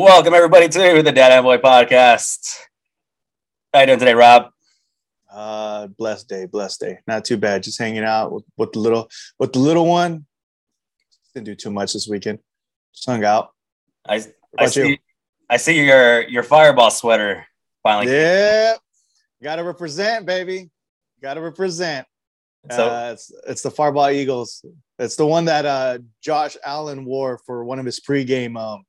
[0.00, 2.56] Welcome everybody to the Dada and Boy podcast.
[3.74, 4.52] How you doing today, Rob?
[5.28, 6.98] Uh, blessed day, blessed day.
[7.08, 7.64] Not too bad.
[7.64, 10.24] Just hanging out with, with the little with the little one.
[11.34, 12.38] Didn't do too much this weekend.
[12.94, 13.50] Just hung out.
[14.08, 14.22] I
[14.56, 14.96] I see you?
[15.50, 17.44] I see your your fireball sweater
[17.82, 18.12] finally.
[18.12, 18.76] Yeah,
[19.42, 20.70] gotta represent, baby.
[21.20, 22.06] Gotta represent.
[22.70, 24.64] So uh, it's it's the Fireball Eagles.
[25.00, 28.84] It's the one that uh, Josh Allen wore for one of his pregame um,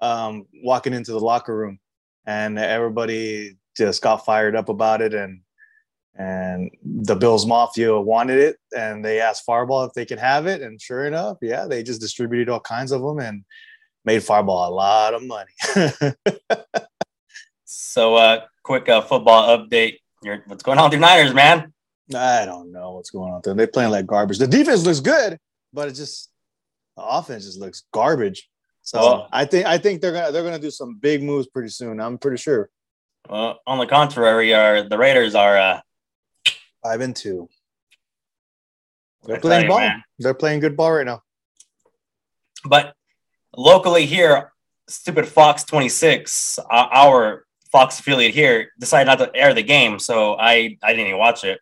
[0.00, 1.78] um, walking into the locker room,
[2.26, 5.14] and everybody just got fired up about it.
[5.14, 5.40] And
[6.16, 10.60] and the Bills Mafia wanted it, and they asked Fireball if they could have it,
[10.60, 13.44] and sure enough, yeah, they just distributed all kinds of them and
[14.04, 15.52] made Fireball a lot of money.
[17.64, 19.98] so, uh, quick uh, football update.
[20.22, 21.72] You're, what's going on with your Niners, man?
[22.14, 23.54] I don't know what's going on there.
[23.54, 24.38] They're playing like garbage.
[24.38, 25.38] The defense looks good,
[25.72, 26.30] but it just
[26.96, 28.48] the offense just looks garbage.
[28.90, 31.68] So well, I think I think they're gonna they're gonna do some big moves pretty
[31.68, 32.00] soon.
[32.00, 32.70] I'm pretty sure.
[33.28, 35.80] Well, on the contrary, are the Raiders are uh,
[36.82, 37.48] five and two.
[39.22, 39.78] They're playing ball.
[39.78, 40.02] Man.
[40.18, 41.22] They're playing good ball right now.
[42.64, 42.96] But
[43.56, 44.50] locally here,
[44.88, 50.76] stupid Fox 26, our Fox affiliate here, decided not to air the game, so I
[50.82, 51.60] I didn't even watch it.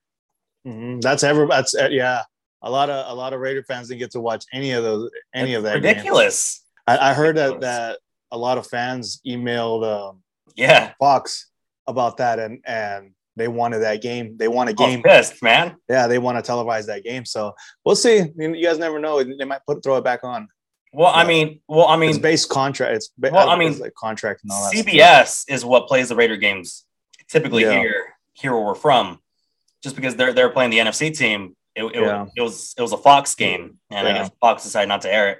[0.66, 1.00] Mm-hmm.
[1.00, 2.22] That's ever that's uh, yeah.
[2.62, 5.10] A lot of a lot of Raider fans didn't get to watch any of those
[5.34, 5.74] any it's of that.
[5.74, 6.64] Ridiculous.
[6.88, 7.98] I, I, heard that that
[8.30, 10.22] a lot of fans emailed um,
[10.56, 11.50] yeah Fox
[11.86, 14.36] about that and and they wanted that game.
[14.36, 15.00] They want a game.
[15.00, 15.76] pissed, man.
[15.88, 17.24] Yeah, they want to televise that game.
[17.24, 18.20] So we'll see.
[18.20, 19.22] I mean, you guys never know.
[19.22, 20.48] They might put throw it back on.
[20.92, 22.96] Well, I mean, well, I mean, it's based contract.
[22.96, 24.84] It's well, I mean, like contract and all that.
[24.84, 25.54] CBS stuff.
[25.54, 26.84] is what plays the Raider games
[27.28, 27.78] typically yeah.
[27.78, 29.20] here, here where we're from
[29.82, 32.26] just because they're they're playing the NFC team, it, it, yeah.
[32.36, 34.14] it was it was a Fox game, and yeah.
[34.14, 35.38] I guess Fox decided not to air it.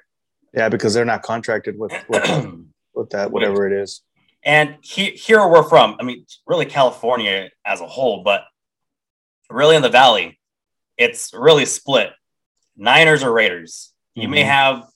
[0.55, 2.25] Yeah, because they're not contracted with with,
[2.95, 4.03] with that whatever it is.
[4.45, 8.45] And he, here we're from, I mean, really California as a whole, but
[9.51, 10.39] really in the Valley,
[10.97, 12.13] it's really split.
[12.77, 13.93] Niners or Raiders.
[14.15, 14.31] You mm-hmm.
[14.31, 14.87] may have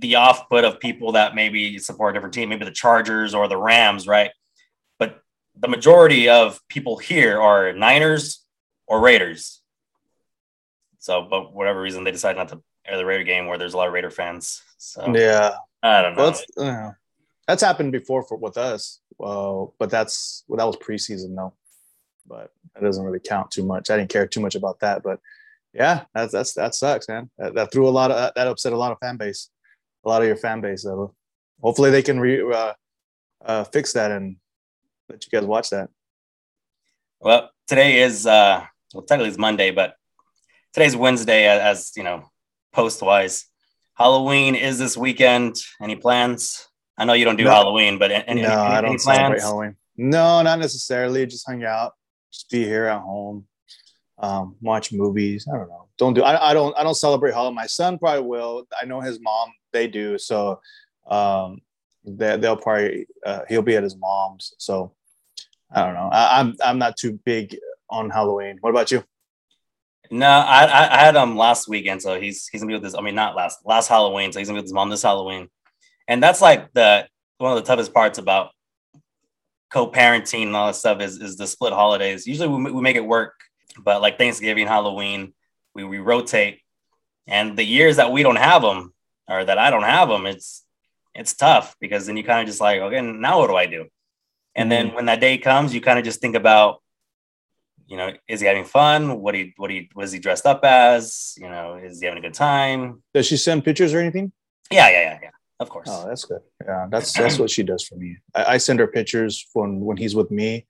[0.00, 3.48] the off put of people that maybe support a different team, maybe the Chargers or
[3.48, 4.30] the Rams, right?
[4.98, 5.20] But
[5.58, 8.44] the majority of people here are Niners
[8.86, 9.60] or Raiders.
[10.98, 13.76] So, but whatever reason, they decide not to air the Raider game where there's a
[13.76, 14.62] lot of Raider fans.
[14.78, 16.26] So yeah, I don't know.
[16.26, 16.92] That's, uh,
[17.46, 19.00] that's happened before for with us.
[19.18, 21.54] Well, but that's well, that was preseason though.
[22.26, 23.90] But that doesn't really count too much.
[23.90, 25.02] I didn't care too much about that.
[25.02, 25.20] But
[25.72, 27.30] yeah, that's that's that sucks, man.
[27.38, 29.50] That, that threw a lot of that upset a lot of fan base,
[30.04, 30.82] a lot of your fan base.
[30.82, 31.14] So
[31.60, 32.72] hopefully they can re, uh,
[33.44, 34.36] uh, fix that and
[35.08, 35.90] let you guys watch that.
[37.20, 39.96] Well, today is uh, well, technically it's Monday, but
[40.72, 42.30] today's Wednesday, as you know,
[42.74, 43.46] post wise.
[43.94, 45.56] Halloween is this weekend.
[45.80, 46.68] Any plans?
[46.98, 47.50] I know you don't do no.
[47.50, 49.76] Halloween, but any, no, any, I don't celebrate Halloween.
[49.96, 51.24] No, not necessarily.
[51.26, 51.92] Just hang out,
[52.32, 53.46] just be here at home,
[54.18, 55.46] um, watch movies.
[55.52, 55.88] I don't know.
[55.96, 56.22] Don't do.
[56.22, 56.76] I, I don't.
[56.76, 57.54] I don't celebrate Halloween.
[57.54, 58.66] My son probably will.
[58.80, 59.52] I know his mom.
[59.72, 60.18] They do.
[60.18, 60.60] So
[61.08, 61.60] um,
[62.04, 64.54] they, they'll probably uh, he'll be at his mom's.
[64.58, 64.92] So
[65.70, 66.10] I don't know.
[66.12, 67.56] I, I'm I'm not too big
[67.88, 68.58] on Halloween.
[68.60, 69.04] What about you?
[70.10, 72.94] No, I, I, had him last weekend, so he's he's gonna be with his.
[72.94, 75.48] I mean, not last last Halloween, so he's gonna be with his mom this Halloween,
[76.06, 78.50] and that's like the one of the toughest parts about
[79.70, 82.26] co-parenting and all that stuff is is the split holidays.
[82.26, 83.34] Usually we, we make it work,
[83.82, 85.32] but like Thanksgiving, Halloween,
[85.74, 86.60] we we rotate,
[87.26, 88.92] and the years that we don't have them
[89.28, 90.64] or that I don't have them, it's
[91.14, 93.86] it's tough because then you kind of just like, okay, now what do I do?
[94.54, 94.96] And then mm-hmm.
[94.96, 96.82] when that day comes, you kind of just think about
[97.86, 99.20] you know, is he having fun?
[99.20, 101.34] What he what he was he dressed up as?
[101.36, 103.02] You know, is he having a good time?
[103.12, 104.32] Does she send pictures or anything?
[104.70, 105.30] Yeah, yeah, yeah, yeah.
[105.60, 105.88] Of course.
[105.90, 106.40] Oh, that's good.
[106.64, 108.16] Yeah, that's that's what she does for me.
[108.34, 110.66] I, I send her pictures when when he's with me,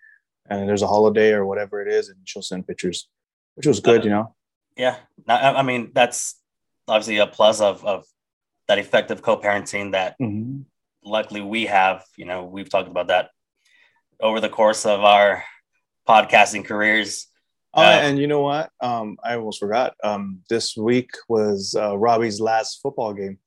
[0.49, 3.09] and there's a holiday or whatever it is, and she'll send pictures,
[3.55, 4.35] which was good, uh, you know.
[4.77, 4.97] Yeah,
[5.29, 6.41] I, I, mean that's
[6.89, 8.05] obviously a plus of of
[8.67, 10.63] that effective co-parenting that mm-hmm.
[11.05, 12.05] luckily we have.
[12.17, 13.31] You know, we've talked about that
[14.21, 15.45] over the course of our
[16.09, 17.29] podcasting careers.
[17.73, 18.71] Oh, uh, and you know what?
[18.81, 19.95] Um, I almost forgot.
[20.03, 23.39] Um, this week was uh, Robbie's last football game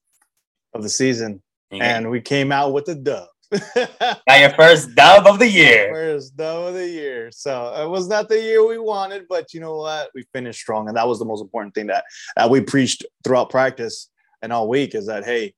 [0.73, 3.27] of the season, and we came out with a dub.
[3.73, 5.89] Got your first dub of the year.
[5.93, 7.31] First dub of the year.
[7.31, 10.09] So it was not the year we wanted, but you know what?
[10.13, 12.03] We finished strong, and that was the most important thing that,
[12.35, 14.09] that we preached throughout practice
[14.41, 15.53] and all week is that hey,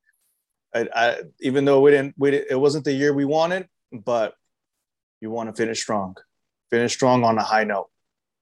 [0.74, 4.36] I, I, even though we didn't, we it wasn't the year we wanted, but
[5.22, 6.16] you want to finish strong
[6.70, 7.90] finish strong on a high note.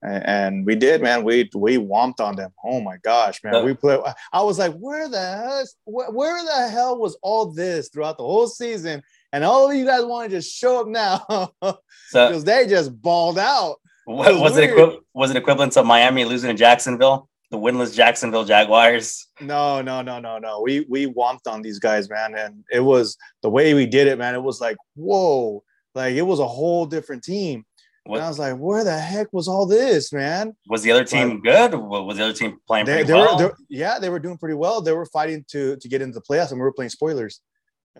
[0.00, 1.24] And, we did, man.
[1.24, 2.52] We we whomped on them.
[2.64, 3.64] Oh my gosh, man.
[3.64, 3.98] We played.
[4.32, 5.64] I was like, where the hell?
[5.84, 9.02] Where, where the hell was all this throughout the whole season?
[9.32, 11.18] and all of you guys want to just show up now
[11.62, 11.78] so,
[12.12, 13.76] because they just balled out.
[14.04, 17.28] What, was, was it equi- was it equivalent to Miami losing to Jacksonville?
[17.50, 19.26] The winless Jacksonville Jaguars.
[19.40, 20.60] No, no, no, no, no.
[20.62, 24.18] We we whomped on these guys, man, and it was the way we did it,
[24.18, 24.34] man.
[24.34, 25.62] It was like, whoa,
[25.94, 27.64] like it was a whole different team.
[28.08, 28.16] What?
[28.16, 30.56] And I was like, where the heck was all this, man?
[30.66, 31.74] Was the other team good?
[31.74, 33.38] Was the other team playing they, they well?
[33.38, 34.80] Were, yeah, they were doing pretty well.
[34.80, 37.42] They were fighting to to get into the playoffs, and we were playing spoilers.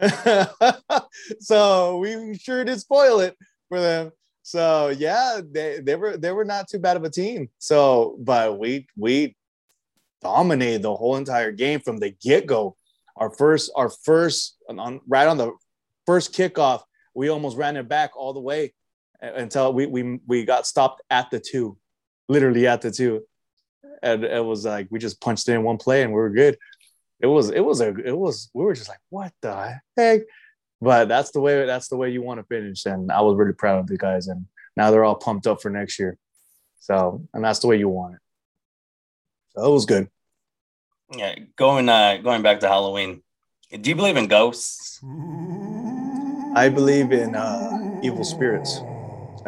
[1.40, 3.36] so we sure did spoil it
[3.68, 4.10] for them.
[4.44, 7.50] So yeah, they, they were they were not too bad of a team.
[7.58, 9.36] So, but we we
[10.22, 12.76] dominated the whole entire game from the get go.
[13.18, 15.52] Our first our first on right on the
[16.06, 16.80] first kickoff,
[17.14, 18.72] we almost ran it back all the way
[19.20, 21.76] until we we we got stopped at the two,
[22.28, 23.24] literally at the two,
[24.02, 26.56] and it was like we just punched in one play and we were good.
[27.20, 30.20] It was it was a it was we were just like what the heck,
[30.80, 33.54] but that's the way that's the way you want to finish, and I was really
[33.54, 36.16] proud of the guys, and now they're all pumped up for next year.
[36.78, 38.20] So and that's the way you want it.
[39.50, 40.08] So it was good.
[41.16, 43.22] Yeah, going uh going back to Halloween.
[43.70, 45.00] Do you believe in ghosts?
[46.54, 48.80] I believe in uh, evil spirits.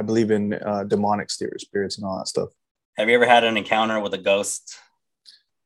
[0.00, 2.48] I believe in uh, demonic spirits and all that stuff.
[2.96, 4.78] Have you ever had an encounter with a ghost?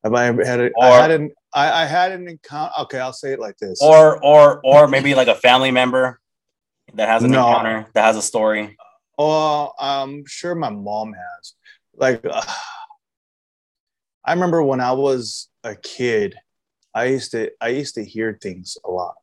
[0.02, 2.72] Have I ever had a, or, I had an I, I had an encounter.
[2.81, 3.78] Okay, I'll say it like this.
[3.81, 6.19] Or or or maybe like a family member
[6.94, 7.46] that has an no.
[7.46, 8.76] encounter that has a story.
[9.16, 11.52] Oh, I'm sure my mom has.
[11.96, 12.42] Like, uh,
[14.25, 16.34] I remember when I was a kid,
[16.92, 19.14] I used to I used to hear things a lot,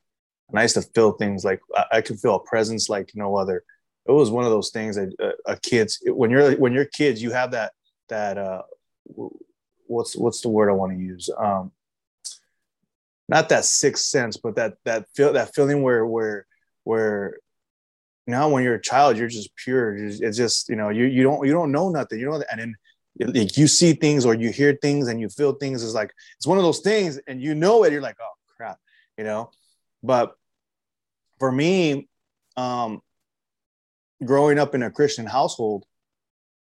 [0.47, 3.35] and I used to feel things like I, I could feel a presence like no
[3.35, 3.65] other
[4.07, 7.21] it was one of those things that uh, a kids when you're when you're kids
[7.21, 7.73] you have that
[8.09, 8.63] that uh
[9.87, 11.29] what's what's the word I want to use?
[11.37, 11.71] Um
[13.29, 16.45] not that sixth sense but that that feel that feeling where where
[16.83, 17.37] where
[18.27, 19.95] now when you're a child you're just pure.
[19.95, 22.19] It's just you know you you don't you don't know nothing.
[22.19, 22.75] You know and then
[23.19, 26.47] like you see things or you hear things and you feel things is like it's
[26.47, 28.79] one of those things and you know it you're like oh crap
[29.17, 29.51] you know?
[30.01, 30.35] But
[31.39, 32.07] for me
[32.57, 33.01] um
[34.23, 35.85] growing up in a Christian household,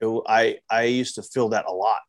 [0.00, 2.00] it, I I used to feel that a lot.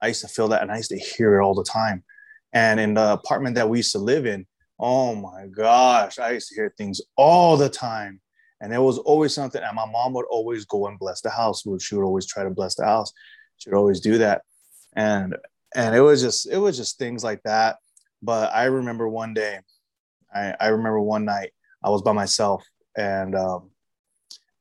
[0.00, 2.04] I used to feel that, and I used to hear it all the time.
[2.52, 4.46] And in the apartment that we used to live in,
[4.78, 8.20] oh my gosh, I used to hear things all the time.
[8.60, 9.62] And there was always something.
[9.62, 11.62] And my mom would always go and bless the house.
[11.80, 13.12] She would always try to bless the house.
[13.58, 14.42] She would always do that.
[14.94, 15.36] And
[15.74, 17.76] and it was just it was just things like that.
[18.22, 19.58] But I remember one day,
[20.34, 21.52] I, I remember one night
[21.82, 22.64] I was by myself
[22.96, 23.70] and um,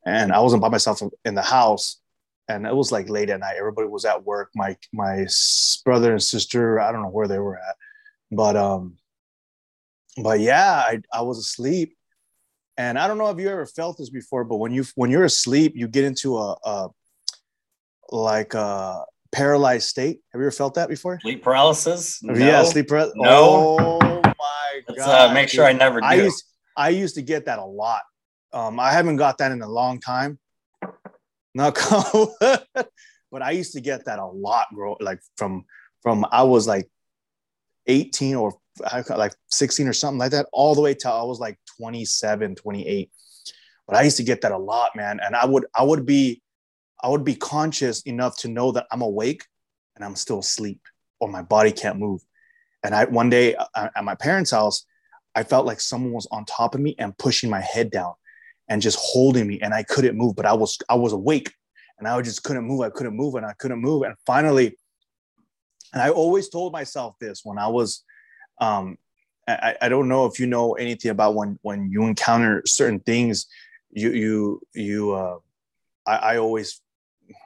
[0.05, 1.99] and I wasn't by myself in the house.
[2.47, 3.55] And it was like late at night.
[3.57, 4.51] Everybody was at work.
[4.53, 5.25] My my
[5.83, 7.75] brother and sister, I don't know where they were at,
[8.31, 8.97] but um,
[10.21, 11.97] but yeah, I I was asleep,
[12.77, 15.23] and I don't know if you ever felt this before, but when you when you're
[15.23, 16.89] asleep, you get into a, a
[18.11, 20.19] like a paralyzed state.
[20.31, 21.19] Have you ever felt that before?
[21.21, 22.21] Sleep paralysis?
[22.21, 22.35] No.
[22.35, 23.15] Yeah, sleep paralysis.
[23.17, 23.79] No.
[23.79, 25.31] Oh my god!
[25.31, 26.05] Uh, make sure I never do.
[26.05, 26.43] I used
[26.77, 28.01] I used to get that a lot
[28.55, 30.39] um, I haven't got that in a long time.
[31.53, 31.75] Not
[32.39, 34.95] but I used to get that a lot, bro.
[35.01, 35.65] Like from
[36.01, 36.89] from I was like
[37.87, 38.53] 18 or
[39.09, 43.11] like 16 or something like that, all the way till I was like 27, 28.
[43.87, 45.19] But I used to get that a lot, man.
[45.21, 46.41] And I would I would be
[47.03, 49.45] I would be conscious enough to know that I'm awake
[49.95, 50.79] and I'm still asleep
[51.19, 52.21] or my body can't move.
[52.83, 54.85] And I one day uh, at my parents' house,
[55.35, 58.13] I felt like someone was on top of me and pushing my head down
[58.67, 61.53] and just holding me and I couldn't move, but I was I was awake
[61.99, 62.81] and I just couldn't move.
[62.81, 64.03] I couldn't move and I couldn't move.
[64.03, 64.77] And finally,
[65.93, 68.03] and I always told myself this when I was
[68.59, 68.97] um
[69.47, 73.47] I, I don't know if you know anything about when when you encounter certain things,
[73.91, 75.37] you you you uh
[76.05, 76.81] I, I always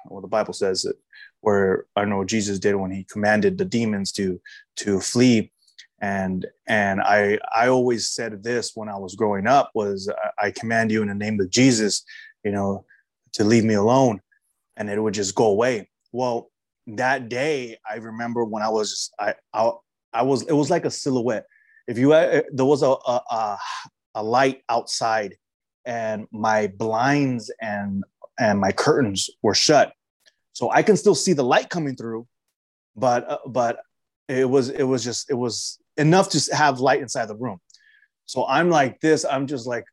[0.05, 0.95] well the Bible says that
[1.41, 4.41] where I know Jesus did when he commanded the demons to
[4.77, 5.51] to flee
[6.01, 10.09] and and i i always said this when i was growing up was
[10.41, 12.03] i command you in the name of jesus
[12.43, 12.85] you know
[13.33, 14.21] to leave me alone.
[14.77, 15.89] And it would just go away.
[16.11, 16.51] Well
[16.87, 19.71] that day i remember when i was i i,
[20.11, 21.45] I was it was like a silhouette.
[21.87, 23.57] If you uh, there was a, a
[24.15, 25.35] a light outside
[25.85, 28.03] and my blinds and
[28.39, 29.93] and my curtains were shut.
[30.53, 32.27] So i can still see the light coming through
[32.95, 33.79] but uh, but
[34.27, 37.59] it was it was just it was enough to have light inside the room.
[38.25, 39.25] So I'm like this.
[39.25, 39.85] I'm just like,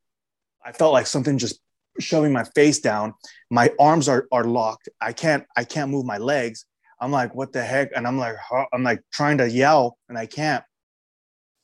[0.65, 1.61] I felt like something just
[1.99, 3.15] shoving my face down.
[3.51, 4.89] My arms are are locked.
[5.01, 6.65] I can't I can't move my legs.
[7.01, 7.91] I'm like, what the heck?
[7.95, 8.37] And I'm like,
[8.73, 10.65] I'm like trying to yell and I can't.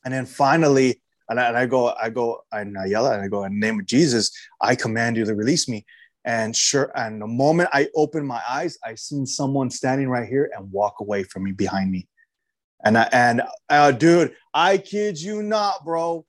[0.05, 3.27] And then finally, and I, and I go, I go, and I yell and I
[3.27, 4.31] go, in the name of Jesus,
[4.61, 5.85] I command you to release me.
[6.25, 10.51] And sure, and the moment I open my eyes, I seen someone standing right here
[10.55, 12.07] and walk away from me behind me.
[12.83, 16.25] And I, and uh, dude, I kid you not, bro.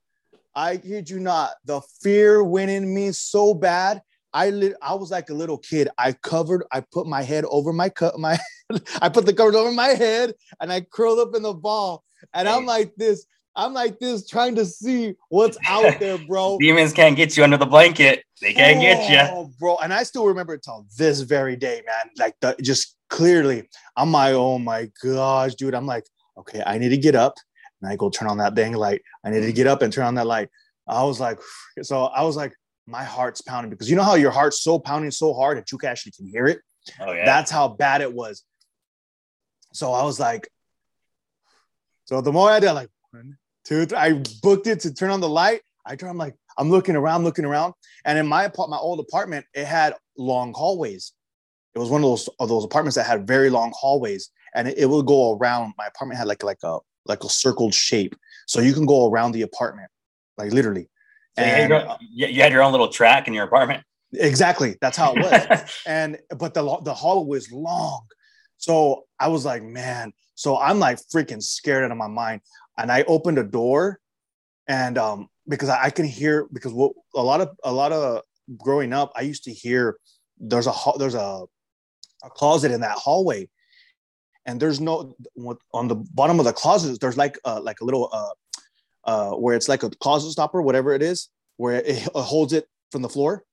[0.55, 1.51] I kid you not.
[1.65, 4.01] The fear went in me so bad.
[4.33, 5.89] I lit, I was like a little kid.
[5.97, 8.37] I covered, I put my head over my cut, my,
[9.01, 12.03] I put the covers over my head, and I curled up in the ball.
[12.33, 13.25] And I'm like this.
[13.57, 16.57] I'm like this, trying to see what's out there, bro.
[16.59, 18.23] Demons can't get you under the blanket.
[18.41, 19.77] They can't oh, get you, bro.
[19.77, 22.11] And I still remember it till this very day, man.
[22.17, 25.73] Like the, just clearly, I'm like, oh my gosh, dude.
[25.73, 26.05] I'm like,
[26.37, 27.35] okay, I need to get up
[27.81, 29.01] and I go turn on that dang light.
[29.23, 30.49] I need to get up and turn on that light.
[30.87, 31.39] I was like,
[31.81, 32.53] so I was like,
[32.87, 35.77] my heart's pounding because you know how your heart's so pounding so hard that you
[35.77, 36.59] can actually can hear it.
[36.99, 37.25] Oh yeah.
[37.25, 38.43] That's how bad it was.
[39.73, 40.47] So I was like,
[42.05, 45.21] so the more I did, like one, two, three, I booked it to turn on
[45.21, 45.61] the light.
[45.85, 47.73] I turn, I'm like, I'm looking around, looking around,
[48.05, 51.13] and in my apartment, my old apartment, it had long hallways.
[51.75, 54.77] It was one of those of those apartments that had very long hallways, and it,
[54.79, 55.73] it would go around.
[55.77, 58.15] My apartment had like like a like a circled shape,
[58.47, 59.89] so you can go around the apartment,
[60.37, 60.89] like literally.
[61.37, 63.83] So and you had, your, you had your own little track in your apartment.
[64.13, 65.77] Exactly, that's how it was.
[65.85, 68.05] and but the the hall was long,
[68.57, 70.13] so I was like, man.
[70.37, 72.41] So I'm like freaking scared out of my mind,
[72.77, 73.99] and I opened a door,
[74.67, 78.21] and um because I, I can hear because what a lot of a lot of
[78.57, 79.97] growing up, I used to hear
[80.39, 81.45] there's a there's a
[82.23, 83.49] a closet in that hallway
[84.45, 85.15] and there's no
[85.73, 88.33] on the bottom of the closet there's like uh, like a little uh,
[89.05, 93.01] uh, where it's like a closet stopper whatever it is where it, holds it from
[93.01, 93.43] the floor.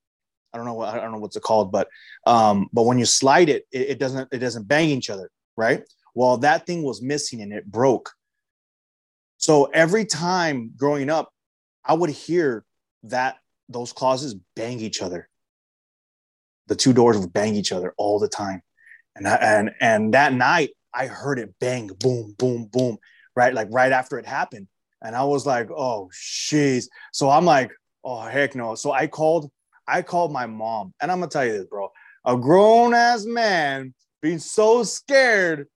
[0.53, 1.89] I don't know what i don't know what's it called but
[2.27, 5.83] um but when you slide it, it it doesn't it doesn't bang each other right?
[6.15, 8.11] Well that thing was missing and it broke.
[9.39, 11.33] So every time growing up
[11.85, 12.65] i would hear
[13.05, 15.29] that those closets bang each other.
[16.69, 18.63] The two doors would bang each other all the time.
[19.17, 22.99] And and and that night I heard it bang, boom, boom, boom,
[23.37, 23.55] right?
[23.55, 24.69] Like right after it happened.
[25.03, 26.87] And I was like, oh, jeez.
[27.13, 27.73] So I'm like,
[28.05, 28.75] oh, heck no.
[28.75, 29.51] So I called,
[29.87, 30.95] I called my mom.
[31.01, 31.91] And I'm going to tell you this, bro.
[32.25, 35.67] A grown ass man being so scared.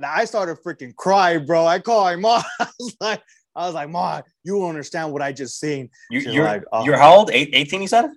[0.00, 1.66] Now I started freaking crying, bro.
[1.66, 2.42] I called my mom.
[2.60, 3.22] I was like,
[3.58, 5.90] I was like, Mom, you don't understand what I just seen.
[6.10, 6.84] You, you're like, oh.
[6.84, 7.30] you're how old?
[7.32, 8.10] 18, you said?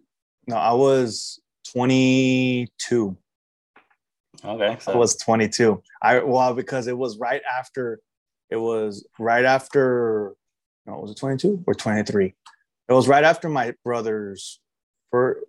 [0.47, 1.41] No, I was
[1.73, 3.17] 22.
[4.43, 4.77] Okay.
[4.79, 4.93] So.
[4.93, 5.81] I was 22.
[6.01, 7.99] I well because it was right after
[8.49, 10.33] it was right after
[10.85, 12.33] no, was it 22 or 23?
[12.89, 14.59] It was right after my brother's
[15.11, 15.43] for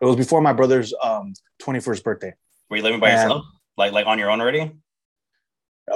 [0.00, 2.34] it was before my brother's um 21st birthday.
[2.68, 3.44] Were you living by and, yourself?
[3.76, 4.72] Like like on your own already?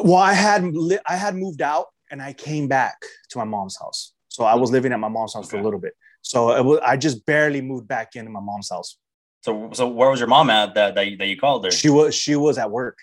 [0.03, 2.97] Well, I had li- I had moved out and I came back
[3.31, 4.13] to my mom's house.
[4.29, 5.53] So I was living at my mom's house okay.
[5.53, 5.95] for a little bit.
[6.23, 8.99] So it was, I just barely moved back into my mom's house.
[9.45, 11.71] So, so where was your mom at that that you, that you called her?
[11.71, 12.97] She was she was at work.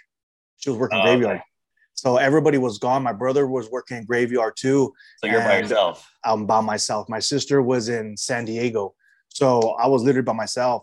[0.58, 1.36] She was working oh, graveyard.
[1.36, 1.46] Okay.
[1.94, 3.04] So everybody was gone.
[3.04, 4.92] My brother was working graveyard too.
[5.20, 6.10] So you're by yourself.
[6.26, 7.08] I'm by myself.
[7.10, 8.96] My sister was in San Diego,
[9.30, 10.82] so I was literally by myself.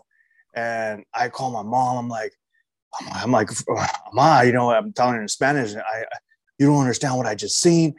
[0.55, 1.97] And I call my mom.
[1.97, 2.31] I'm like,
[3.11, 3.49] I'm like,
[4.13, 5.75] Ma, you know, I'm telling her in Spanish.
[5.75, 6.05] I,
[6.57, 7.95] you don't understand what I just seen.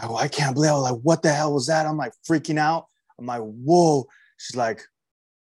[0.00, 0.70] I go, I can't believe.
[0.70, 1.86] I was like, what the hell was that?
[1.86, 2.86] I'm like freaking out.
[3.18, 4.06] I'm like, whoa.
[4.36, 4.82] She's like,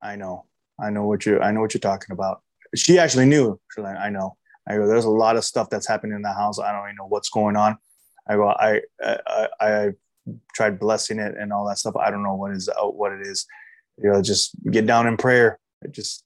[0.00, 0.46] I know.
[0.82, 2.42] I know what you're I know what you're talking about.
[2.74, 3.58] She actually knew.
[3.72, 4.36] She's like, I know.
[4.68, 6.58] I go, there's a lot of stuff that's happening in the house.
[6.58, 7.76] I don't even know what's going on.
[8.28, 9.90] I go, I I, I
[10.54, 11.96] tried blessing it and all that stuff.
[11.96, 13.46] I don't know what is uh, what it is.
[13.98, 15.58] You know, just get down in prayer.
[15.90, 16.24] Just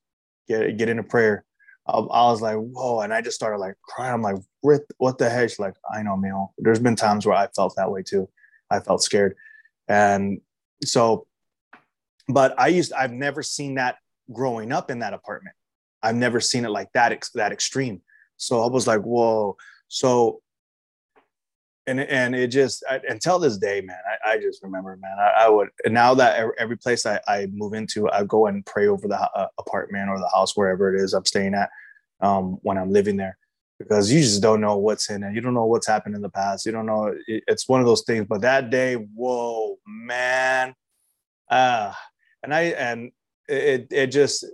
[0.49, 1.45] get get into prayer.
[1.87, 4.15] I, I was like, whoa, and I just started like crying.
[4.15, 5.51] I'm like, what the heck?
[5.51, 6.49] She's like, I know, man.
[6.59, 8.29] There's been times where I felt that way too.
[8.71, 9.37] I felt scared,
[9.89, 10.41] and
[10.85, 11.27] so,
[12.29, 13.97] but I used I've never seen that
[14.33, 15.57] growing up in that apartment.
[16.03, 18.03] I've never seen it like that, that extreme.
[18.37, 19.57] So I was like, whoa.
[19.89, 20.41] So,
[21.87, 25.45] and and it just I, until this day, man, I, I just remember, man, I,
[25.45, 29.07] I, would now that every place I, I move into, I go and pray over
[29.07, 31.69] the uh, apartment or the house wherever it is I'm staying at
[32.21, 33.37] um, when I'm living there,
[33.79, 35.35] because you just don't know what's in it.
[35.35, 36.65] You don't know what's happened in the past.
[36.65, 37.15] You don't know.
[37.27, 38.27] It, it's one of those things.
[38.29, 40.75] But that day, whoa, man,
[41.51, 41.93] uh,
[42.43, 43.13] and I and
[43.49, 44.45] it it just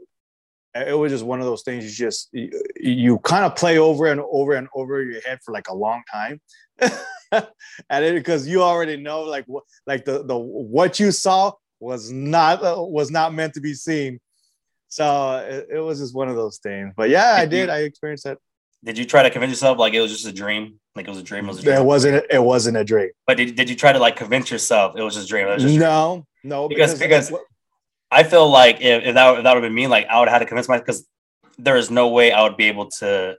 [0.75, 4.07] it was just one of those things you just you, you kind of play over
[4.07, 6.41] and over and over your head for like a long time
[6.81, 12.11] and it because you already know like what like the the what you saw was
[12.11, 14.21] not uh, was not meant to be seen
[14.89, 18.25] so it, it, was just one of those things but yeah i did i experienced
[18.25, 18.39] that
[18.85, 21.19] did you try to convince yourself like it was just a dream Like it was
[21.19, 21.45] a dream.
[21.45, 21.77] It was a dream.
[21.77, 22.27] It wasn't.
[22.31, 23.11] It wasn't a dream.
[23.27, 25.47] But did, did you try to like convince yourself it was just a dream?
[25.47, 26.51] Was just no, dream?
[26.51, 26.69] no.
[26.69, 27.45] Because because, because
[28.11, 30.29] I feel like if, if that if that would have been me, like I would
[30.29, 31.07] have had to convince myself because
[31.59, 33.37] there is no way I would be able to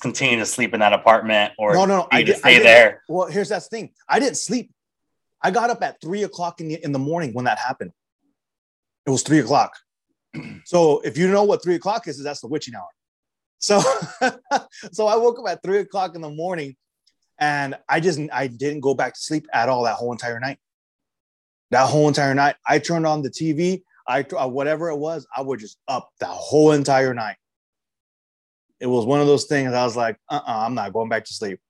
[0.00, 2.08] continue to sleep in that apartment or no, no, no.
[2.10, 3.02] I did, stay I there.
[3.08, 3.90] Well, here's that thing.
[4.08, 4.70] I didn't sleep.
[5.42, 7.92] I got up at three o'clock in the in the morning when that happened.
[9.06, 9.76] It was three o'clock.
[10.64, 12.88] so if you know what three o'clock is, that's the witching hour.
[13.58, 13.80] So
[14.92, 16.76] so I woke up at three o'clock in the morning
[17.38, 20.58] and I just I didn't go back to sleep at all that whole entire night.
[21.70, 23.82] That whole entire night, I turned on the TV.
[24.10, 27.36] I uh, whatever it was, I was just up the whole entire night.
[28.80, 29.72] It was one of those things.
[29.72, 31.60] I was like, uh, uh-uh, I'm not going back to sleep.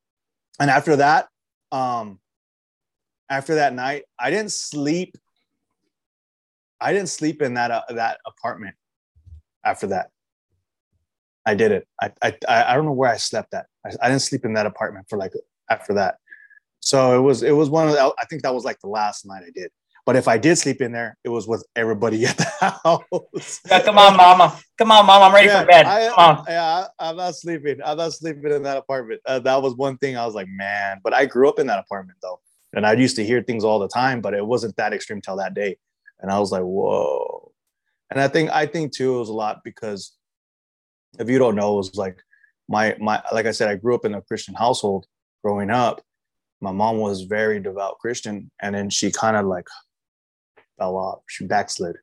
[0.59, 1.29] And after that,
[1.71, 2.19] um,
[3.29, 5.19] after that night, I didn't sleep.
[6.81, 8.75] I didn't sleep in that uh, that apartment.
[9.63, 10.09] After that,
[11.45, 11.87] I did it.
[12.01, 13.67] I I I don't know where I slept at.
[13.85, 15.35] I, I didn't sleep in that apartment for like
[15.69, 16.17] after that.
[16.81, 19.27] So it was it was one of the, I think that was like the last
[19.27, 19.71] night I did.
[20.07, 23.61] But if I did sleep in there, it was with everybody at the house.
[23.69, 24.59] Yeah, come on, mama.
[24.79, 25.23] Come on, mom.
[25.23, 25.85] I'm ready yeah, for bed.
[25.85, 26.45] Come I, on.
[26.49, 27.79] Yeah, I'm not sleeping.
[27.85, 29.21] I'm not sleeping in that apartment.
[29.27, 31.01] Uh, that was one thing I was like, man.
[31.03, 32.41] But I grew up in that apartment though,
[32.73, 34.21] and I used to hear things all the time.
[34.21, 35.77] But it wasn't that extreme till that day,
[36.21, 37.53] and I was like, whoa.
[38.11, 40.13] And I think I think too it was a lot because
[41.19, 42.19] if you don't know, it was like
[42.69, 45.07] my my like I said, I grew up in a Christian household
[45.45, 46.03] growing up.
[46.61, 49.67] My mom was very devout Christian, and then she kind of like
[50.81, 51.21] fell off.
[51.29, 51.97] She backslid.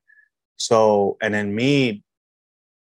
[0.56, 2.04] So, and then me,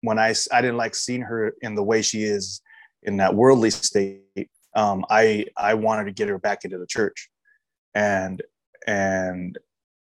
[0.02, 2.62] when I I didn't like seeing her in the way she is
[3.04, 4.50] in that worldly state.
[4.76, 7.30] Um, I I wanted to get her back into the church,
[7.94, 8.42] and
[8.88, 9.58] and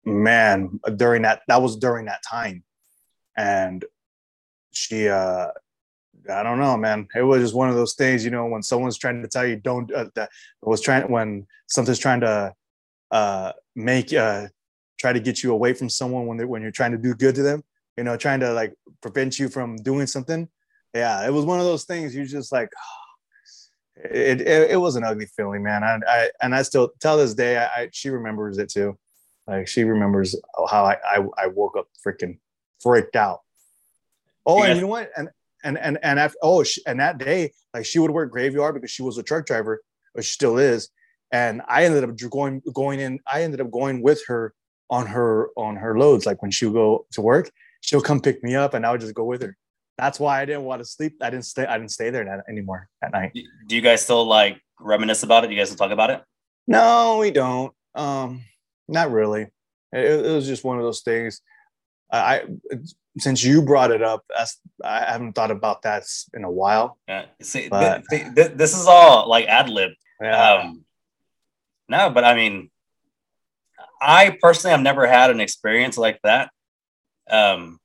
[0.05, 2.63] man, during that that was during that time,
[3.37, 3.85] and
[4.71, 5.49] she uh
[6.29, 7.07] I don't know, man.
[7.15, 9.57] It was just one of those things, you know, when someone's trying to tell you
[9.57, 10.29] don't, uh, that
[10.61, 12.53] was trying, when something's trying to
[13.11, 14.47] uh, make, uh,
[15.03, 17.43] try to get you away from someone when when you're trying to do good to
[17.43, 17.61] them,
[17.97, 20.47] you know, trying to like prevent you from doing something.
[20.93, 22.15] Yeah, it was one of those things.
[22.15, 22.69] You just like,
[23.97, 25.83] it, it, it was an ugly feeling, man.
[25.83, 28.97] I, I and I still tell this day, I, I she remembers it too.
[29.45, 30.37] Like she remembers
[30.71, 32.37] how I, I, I woke up freaking
[32.81, 33.41] freaked out.
[34.45, 35.11] Oh, and you know what?
[35.17, 35.27] And
[35.65, 38.91] and and and after oh she, and that day like she would work graveyard because
[38.91, 39.81] she was a truck driver
[40.15, 40.89] or she still is
[41.31, 44.53] and i ended up going going in i ended up going with her
[44.97, 46.25] on her on her loads.
[46.25, 47.51] Like when she would go to work
[47.83, 49.55] she'll come pick me up and i would just go with her.
[49.97, 51.13] That's why i didn't want to sleep.
[51.21, 53.37] I didn't stay i didn't stay there anymore at night.
[53.67, 55.47] Do you guys still like reminisce about it?
[55.47, 56.23] Do you guys still talk about it?
[56.65, 57.73] No we don't.
[57.93, 58.41] Um
[58.87, 59.43] not really.
[59.91, 61.41] It, it was just one of those things.
[62.11, 62.43] I
[63.19, 64.23] since you brought it up,
[64.83, 66.03] I haven't thought about that
[66.33, 66.97] in a while.
[67.07, 69.91] Yeah, see, but, th- th- this is all like ad lib.
[70.19, 70.53] Yeah.
[70.53, 70.83] Um,
[71.89, 72.71] no, but I mean,
[74.03, 76.51] I personally have never had an experience like that.
[77.29, 77.79] Um,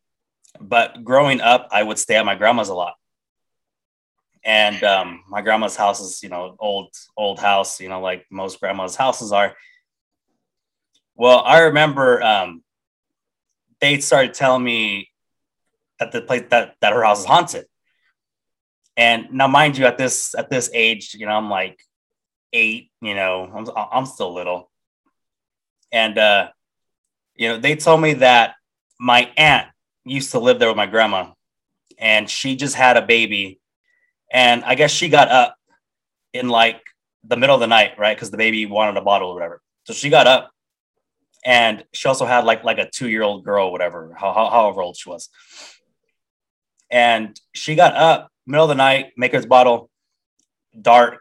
[0.60, 2.94] but growing up, I would stay at my grandma's a lot.
[4.44, 8.58] And um, my grandma's house is, you know, old, old house, you know, like most
[8.60, 9.54] grandma's houses are.
[11.14, 12.62] Well, I remember um,
[13.80, 15.10] they started telling me
[16.00, 17.66] that the place that, that her house is haunted.
[18.96, 21.78] And now, mind you, at this at this age, you know, I'm like
[22.52, 22.90] eight.
[23.00, 24.70] You know, I'm I'm still little,
[25.92, 26.48] and uh,
[27.34, 28.54] you know, they told me that
[28.98, 29.68] my aunt
[30.04, 31.32] used to live there with my grandma,
[31.98, 33.60] and she just had a baby,
[34.32, 35.56] and I guess she got up
[36.32, 36.80] in like
[37.24, 38.16] the middle of the night, right?
[38.16, 39.60] Because the baby wanted a bottle or whatever.
[39.84, 40.50] So she got up,
[41.44, 44.82] and she also had like like a two year old girl, whatever, how, how, however
[44.82, 45.28] old she was
[46.90, 49.90] and she got up middle of the night, maker's bottle,
[50.80, 51.20] dark,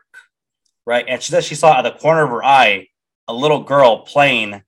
[0.86, 1.06] right?
[1.08, 2.88] And she said she saw at the corner of her eye
[3.28, 4.62] a little girl playing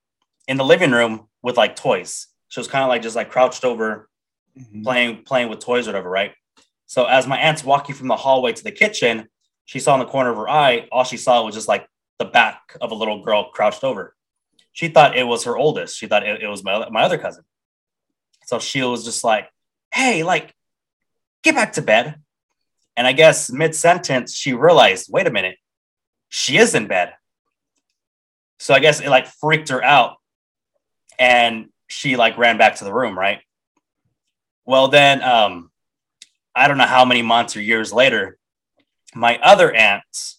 [0.48, 2.28] in the living room with like toys.
[2.50, 4.10] She was kind of like just like crouched over,
[4.58, 4.84] mm-hmm.
[4.84, 6.34] playing playing with toys or whatever, right?
[6.86, 9.30] So as my aunt's walking from the hallway to the kitchen,
[9.66, 12.26] she saw in the corner of her eye, all she saw was just like the
[12.26, 14.16] back of a little girl crouched over.
[14.74, 15.98] She thought it was her oldest.
[15.98, 17.44] She thought it, it was my, my other cousin.
[18.46, 19.48] So she was just like,
[19.94, 20.56] hey, like,
[21.44, 22.16] get back to bed.
[22.98, 25.58] And I guess mid sentence, she realized, wait a minute,
[26.30, 27.14] she is in bed.
[28.60, 30.18] So I guess it like freaked her out
[31.18, 33.40] and she like ran back to the room, right?
[34.66, 35.72] Well, then, um,
[36.54, 38.38] I don't know how many months or years later,
[39.16, 40.36] my other aunt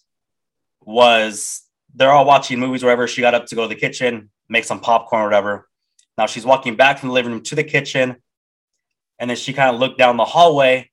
[0.81, 3.07] was, they're all watching movies, wherever.
[3.07, 5.67] She got up to go to the kitchen, make some popcorn or whatever.
[6.17, 8.17] Now she's walking back from the living room to the kitchen.
[9.19, 10.89] And then she kind of looked down the hallway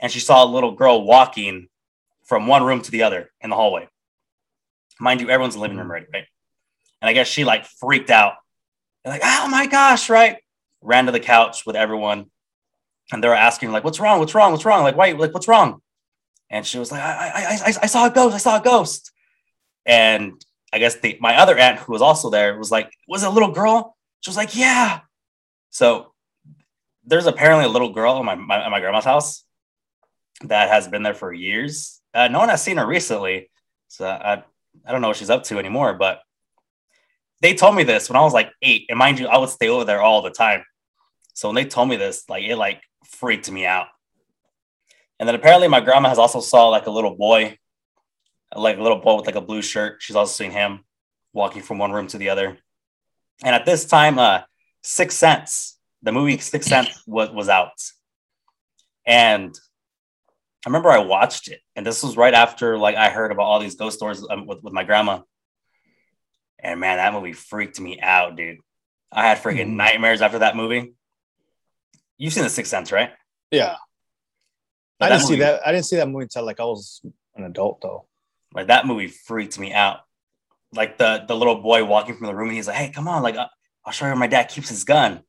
[0.00, 1.68] and she saw a little girl walking
[2.24, 3.88] from one room to the other in the hallway.
[5.00, 6.24] Mind you, everyone's in the living room already, right?
[7.00, 8.34] And I guess she like freaked out.
[9.04, 10.38] Like, oh my gosh, right?
[10.82, 12.26] Ran to the couch with everyone.
[13.10, 14.18] And they were asking, like, what's wrong?
[14.18, 14.52] What's wrong?
[14.52, 14.82] What's wrong?
[14.82, 15.12] Like, why?
[15.12, 15.80] Like, what's wrong?
[16.50, 18.34] And she was like, I, I, I, I saw a ghost.
[18.34, 19.12] I saw a ghost.
[19.86, 20.34] And
[20.72, 23.30] I guess the, my other aunt, who was also there, was like, was it a
[23.30, 23.96] little girl?
[24.20, 25.00] She was like, yeah.
[25.70, 26.12] So
[27.04, 29.44] there's apparently a little girl in my, my, at my grandma's house
[30.42, 32.00] that has been there for years.
[32.12, 33.50] Uh, no one has seen her recently.
[33.88, 34.42] So I,
[34.86, 36.20] I don't know what she's up to anymore, but
[37.40, 38.86] they told me this when I was like eight.
[38.88, 40.64] And mind you, I would stay over there all the time.
[41.34, 43.86] So when they told me this, like it like freaked me out.
[45.18, 47.58] And then apparently my grandma has also saw like a little boy,
[48.54, 50.00] like a little boy with like a blue shirt.
[50.00, 50.84] She's also seen him
[51.32, 52.58] walking from one room to the other.
[53.44, 54.42] And at this time, uh,
[54.82, 57.72] Sixth Sense, the movie Sixth Sense was, was out.
[59.06, 59.58] And
[60.66, 63.60] I remember I watched it, and this was right after like I heard about all
[63.60, 65.20] these ghost stories um, with, with my grandma.
[66.60, 68.58] And man, that movie freaked me out, dude.
[69.12, 69.76] I had freaking mm-hmm.
[69.76, 70.94] nightmares after that movie.
[72.16, 73.10] You've seen The Sixth Sense, right?
[73.50, 73.76] Yeah.
[75.00, 75.66] I didn't movie, see that.
[75.66, 77.00] I didn't see that movie until like I was
[77.36, 78.06] an adult, though.
[78.52, 80.00] Like that movie freaked me out.
[80.72, 83.22] Like the the little boy walking from the room, and he's like, "Hey, come on!
[83.22, 83.46] Like uh,
[83.84, 85.22] I'll show you where my dad keeps his gun,"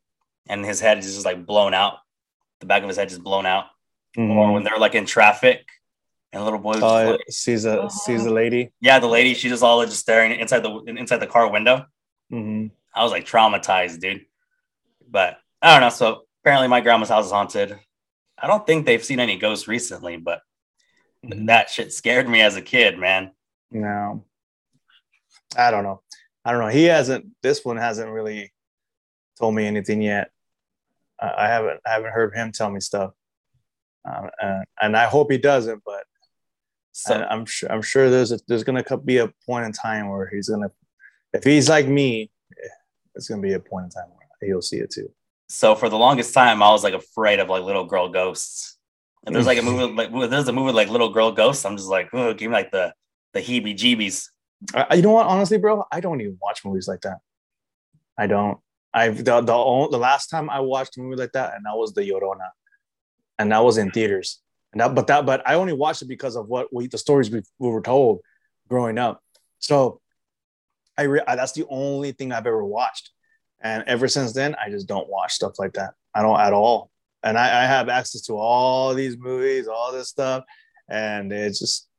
[0.50, 2.00] and his head is just like blown out.
[2.60, 3.66] The back of his head just blown out.
[4.18, 4.38] Mm-hmm.
[4.38, 5.66] Or when they're like in traffic,
[6.32, 7.88] and little boy uh, like, sees a oh.
[7.88, 8.72] sees a lady.
[8.82, 9.34] Yeah, the lady.
[9.34, 11.86] She's just all just staring inside the inside the car window.
[12.32, 12.68] Mm-hmm.
[12.94, 14.26] I was like traumatized, dude.
[15.10, 15.90] But I don't know.
[15.90, 17.80] So apparently, my grandma's house is haunted.
[18.38, 20.42] I don't think they've seen any ghosts recently, but
[21.26, 21.48] mm-hmm.
[21.48, 23.32] that shit scared me as a kid, man.
[23.72, 24.26] No,
[25.58, 26.02] I don't know.
[26.46, 26.68] I don't know.
[26.68, 27.26] He hasn't.
[27.42, 28.54] This one hasn't really
[29.40, 30.32] told me anything yet.
[31.20, 31.80] I haven't.
[31.86, 33.12] I haven't heard him tell me stuff,
[34.06, 35.84] um, and, and I hope he doesn't.
[35.84, 36.04] But
[37.00, 40.10] so and I'm sure I'm sure there's a, there's gonna be a point in time
[40.10, 40.72] where he's gonna
[41.34, 42.30] if he's like me,
[43.16, 45.10] it's gonna be a point in time where he'll see it too.
[45.48, 48.78] So for the longest time, I was like afraid of like little girl ghosts.
[49.26, 51.66] And there's like a movie like there's a movie like little girl ghosts.
[51.66, 52.94] I'm just like, oh, give me like the
[53.34, 54.28] the heebie jeebies.
[54.74, 55.28] Uh, you know what?
[55.28, 57.20] Honestly, bro, I don't even watch movies like that.
[58.18, 58.60] I don't.
[58.94, 61.94] I've the the, the last time I watched a movie like that, and that was
[61.94, 62.50] the Llorona,
[63.38, 64.42] and that was in theaters.
[64.72, 67.32] And that, but that, but I only watched it because of what we, the stories
[67.32, 68.22] we, we were told
[68.68, 69.24] growing up.
[69.60, 70.00] So
[70.98, 73.12] I, re, I, that's the only thing I've ever watched.
[73.62, 75.94] And ever since then, I just don't watch stuff like that.
[76.14, 76.92] I don't at all.
[77.24, 80.46] And I, I have access to all these movies, all this stuff,
[80.90, 81.90] and it's just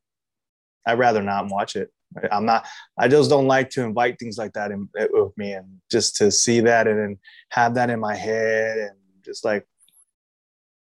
[0.87, 1.93] I'd rather not watch it.
[2.33, 2.67] I'm not.
[2.99, 6.31] I just don't like to invite things like that in, with me, and just to
[6.31, 7.19] see that and then
[7.51, 9.67] have that in my head, and just like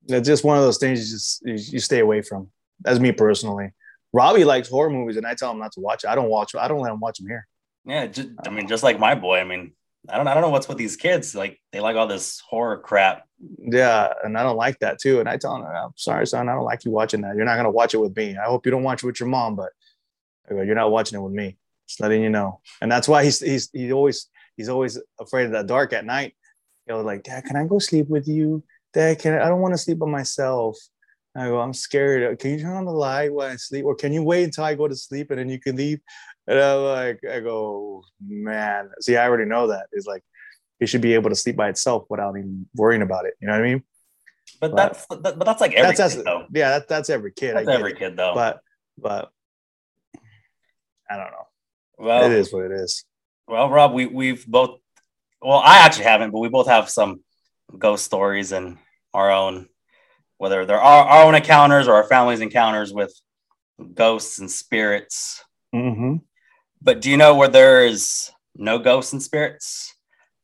[0.08, 2.50] it's just one of those things you just you, you stay away from.
[2.82, 3.72] That's me personally.
[4.14, 6.10] Robbie likes horror movies, and I tell him not to watch it.
[6.10, 6.56] I don't watch.
[6.56, 7.48] I don't let him watch them here.
[7.86, 9.40] Yeah, just, I mean, just like my boy.
[9.40, 9.74] I mean,
[10.10, 10.28] I don't.
[10.28, 11.36] I don't know what's with these kids.
[11.36, 13.26] Like they like all this horror crap.
[13.60, 15.20] Yeah, and I don't like that too.
[15.20, 16.50] And I tell him, I'm sorry, son.
[16.50, 17.36] I don't like you watching that.
[17.36, 18.38] You're not gonna watch it with me.
[18.38, 19.72] I hope you don't watch it with your mom, but
[20.50, 21.58] you're not watching it with me.
[21.88, 22.62] Just letting you know.
[22.82, 26.36] And that's why he's he's he always he's always afraid of the dark at night.
[26.88, 28.64] You know, like, Dad, can I go sleep with you?
[28.98, 30.76] Dad, can I, I don't want to sleep by myself.
[31.36, 32.34] I go, I'm scared.
[32.34, 33.86] Uh, can you turn on the light while I sleep?
[33.86, 36.00] Or can you wait until I go to sleep and then you can leave?
[36.48, 38.90] And I'm like, I go, man.
[39.02, 39.86] See, I already know that.
[39.92, 40.24] It's like
[40.80, 43.36] it should be able to sleep by itself without even worrying about it.
[43.40, 43.84] You know what I mean?
[44.60, 46.48] But, but that's but that's like every that's, kid, though.
[46.52, 47.56] Yeah, that, that's every kid.
[47.56, 48.00] That's every it.
[48.00, 48.34] kid though.
[48.34, 48.62] But
[48.98, 49.30] but
[51.08, 51.48] I don't know.
[52.00, 53.06] Well, it is what it is.
[53.48, 54.80] Well, Rob, we we've both.
[55.40, 57.20] Well, I actually haven't, but we both have some
[57.78, 58.80] ghost stories and
[59.18, 59.68] our own,
[60.38, 63.14] whether they're our, our own encounters or our family's encounters with
[63.94, 65.44] ghosts and spirits.
[65.74, 66.18] Mm-hmm.
[66.82, 69.96] But do you know where there is no ghosts and spirits?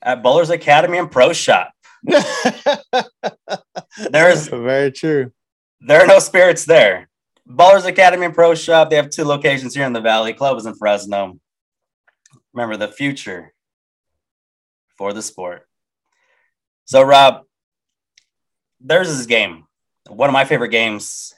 [0.01, 1.71] At Bowlers Academy and Pro Shop.
[4.11, 5.31] There's very true.
[5.79, 7.09] There are no spirits there.
[7.47, 10.33] Ballers Academy and Pro Shop, they have two locations here in the Valley.
[10.33, 11.39] Club is in Fresno.
[12.53, 13.53] Remember the future
[14.97, 15.67] for the sport.
[16.85, 17.43] So, Rob,
[18.83, 19.63] there's this game.
[20.09, 21.33] One of my favorite games,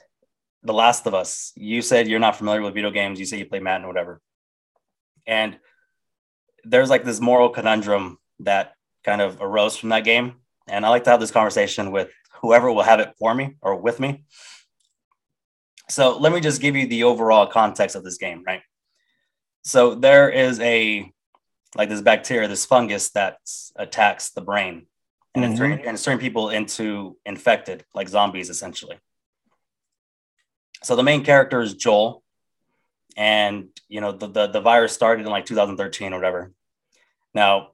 [0.64, 1.52] The Last of Us.
[1.54, 3.20] You said you're not familiar with video games.
[3.20, 4.20] You say you play Madden or whatever.
[5.26, 5.58] And
[6.64, 10.36] there's like this moral conundrum that kind of arose from that game.
[10.68, 12.10] And I like to have this conversation with
[12.42, 14.24] whoever will have it for me or with me.
[15.88, 18.62] So let me just give you the overall context of this game, right?
[19.62, 21.12] So there is a
[21.76, 23.38] like this bacteria, this fungus that
[23.76, 24.86] attacks the brain
[25.36, 25.52] and, mm-hmm.
[25.52, 28.98] it's turning, and turning people into infected, like zombies, essentially.
[30.82, 32.22] So the main character is Joel,
[33.16, 36.52] and you know the, the the virus started in like 2013 or whatever.
[37.34, 37.72] Now,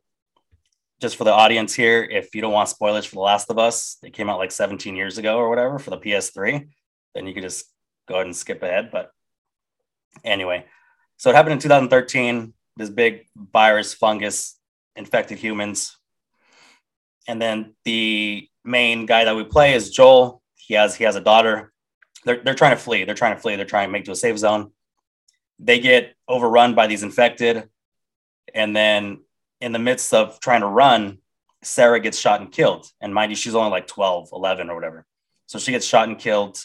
[1.01, 3.98] just for the audience here, if you don't want spoilers for The Last of Us,
[4.03, 6.68] it came out like 17 years ago or whatever for the PS3,
[7.14, 7.66] then you could just
[8.09, 8.90] go ahead and skip ahead.
[8.90, 9.11] But
[10.25, 10.64] anyway,
[11.16, 12.55] so it happened in 2013.
[12.77, 14.59] This big virus fungus
[14.96, 15.96] infected humans.
[17.29, 20.43] And then the main guy that we play is Joel.
[20.57, 21.73] He has he has a daughter.
[22.25, 23.05] They're, they're trying to flee.
[23.05, 23.57] They're trying to flee.
[23.57, 24.71] They're trying to make to a safe zone.
[25.59, 27.69] They get overrun by these infected.
[28.55, 29.21] And then
[29.61, 31.19] in the midst of trying to run,
[31.63, 32.91] Sarah gets shot and killed.
[33.01, 35.07] And mind you, she's only like 12, 11 or whatever.
[35.47, 36.65] So she gets shot and killed.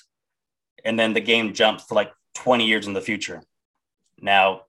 [0.83, 3.43] And then the game jumps to like 20 years in the future.
[4.19, 4.61] Now,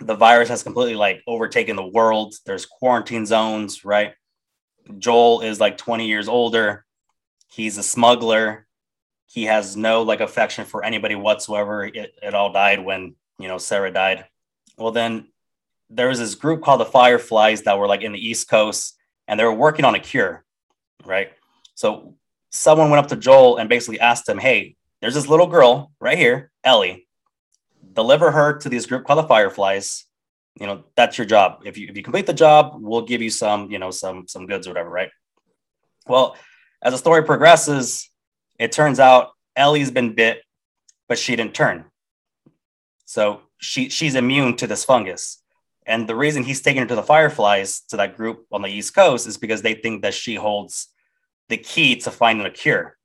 [0.00, 2.34] the virus has completely like overtaken the world.
[2.46, 4.14] There's quarantine zones, right?
[4.98, 6.84] Joel is like 20 years older.
[7.50, 8.66] He's a smuggler.
[9.26, 11.84] He has no like affection for anybody whatsoever.
[11.84, 14.24] It, it all died when, you know, Sarah died.
[14.76, 15.28] Well, then
[15.90, 18.96] there was this group called the Fireflies that were like in the East Coast
[19.26, 20.44] and they were working on a cure,
[21.04, 21.32] right?
[21.74, 22.14] So
[22.50, 26.18] someone went up to Joel and basically asked him, Hey, there's this little girl right
[26.18, 27.08] here, Ellie
[27.98, 30.04] deliver her to this group called the Fireflies.
[30.60, 31.62] You know, that's your job.
[31.64, 34.46] If you if you complete the job, we'll give you some, you know, some some
[34.46, 35.10] goods or whatever, right?
[36.06, 36.36] Well,
[36.82, 38.10] as the story progresses,
[38.58, 40.42] it turns out Ellie's been bit,
[41.08, 41.84] but she didn't turn.
[43.04, 45.42] So she she's immune to this fungus.
[45.86, 48.94] And the reason he's taking her to the Fireflies, to that group on the East
[48.94, 50.88] Coast, is because they think that she holds
[51.48, 52.98] the key to finding a cure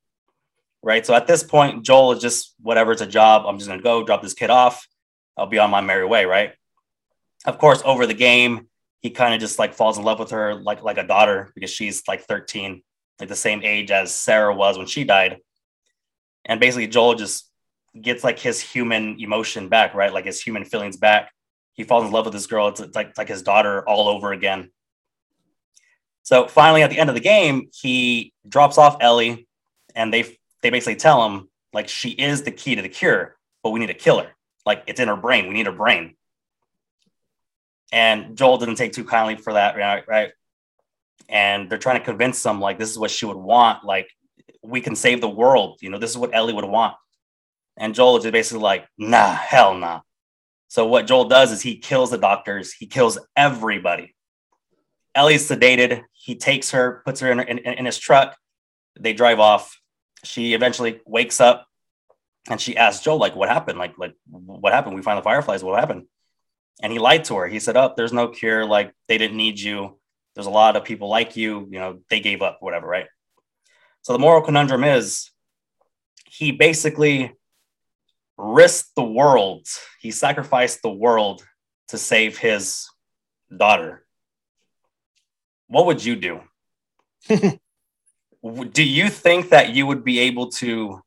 [0.84, 1.06] right?
[1.06, 3.46] So at this point, Joel is just whatever, it's a job.
[3.48, 4.86] I'm just gonna go drop this kid off.
[5.36, 6.54] I'll be on my merry way, right?
[7.46, 8.68] Of course, over the game,
[9.02, 11.72] he kind of just like falls in love with her like like a daughter because
[11.72, 12.82] she's like 13,
[13.20, 15.40] like the same age as Sarah was when she died.
[16.46, 17.50] And basically, Joel just
[18.00, 20.14] gets like his human emotion back, right?
[20.14, 21.32] Like his human feelings back.
[21.74, 22.68] He falls in love with this girl.
[22.68, 24.72] It's, like, like his daughter all over again.
[26.22, 29.48] So finally, at the end of the game, he drops off Ellie,
[29.96, 33.72] and they they basically tell him like she is the key to the cure, but
[33.72, 34.30] we need to kill her.
[34.66, 35.48] Like it's in her brain.
[35.48, 36.16] We need her brain.
[37.94, 40.04] And Joel didn't take too kindly for that, right?
[40.08, 40.32] Right.
[41.30, 43.86] And they're trying to convince him like this is what she would want.
[43.86, 44.10] Like
[44.64, 45.78] we can save the world.
[45.82, 46.96] You know, this is what Ellie would want.
[47.78, 50.02] And Joel is basically like, nah, hell nah.
[50.68, 52.74] So what Joel does is he kills the doctors.
[52.74, 54.16] He kills everybody.
[55.16, 56.02] Ellie's sedated.
[56.14, 58.36] He takes her, puts her in, in, in his truck.
[59.00, 59.80] They drive off
[60.24, 61.68] she eventually wakes up
[62.50, 63.78] and she asks Joel, like, what happened?
[63.78, 64.96] Like, like what happened?
[64.96, 65.64] We find the fireflies.
[65.64, 66.06] What happened?
[66.82, 67.48] And he lied to her.
[67.48, 68.66] He said, Oh, there's no cure.
[68.66, 70.00] Like, they didn't need you.
[70.36, 71.68] There's a lot of people like you.
[71.72, 73.08] You know, they gave up, whatever, right?
[74.02, 75.30] So the moral conundrum is
[76.26, 77.34] he basically
[78.38, 79.68] risked the world.
[80.02, 81.46] He sacrificed the world
[81.90, 82.90] to save his
[83.56, 84.06] daughter.
[85.68, 86.42] What would you do?
[87.30, 91.02] do you think that you would be able to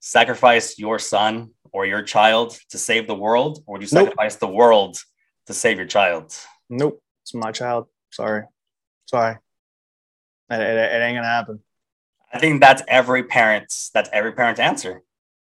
[0.00, 4.08] sacrifice your son or your child to save the world, or do you nope.
[4.08, 4.98] sacrifice the world
[5.46, 6.34] to save your child?
[6.68, 7.86] Nope, it's my child.
[8.10, 8.44] Sorry,
[9.06, 9.38] sorry,
[10.50, 11.60] it, it, it ain't gonna happen.
[12.32, 15.02] I think that's every parent's that's every parent's answer.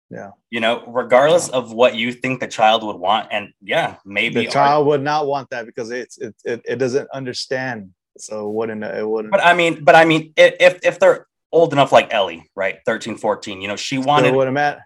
[0.10, 0.32] Yeah.
[0.50, 1.58] You know, regardless yeah.
[1.58, 5.28] of what you think the child would want, and yeah, maybe the child would not
[5.28, 7.92] want that because it's it, it, it doesn't understand.
[8.18, 9.32] So it wouldn't it wouldn't.
[9.32, 12.80] But I mean, but I mean, if if they're old enough like Ellie, right?
[12.86, 13.62] 13, 14.
[13.62, 14.82] You know, she wanted still wouldn't matter.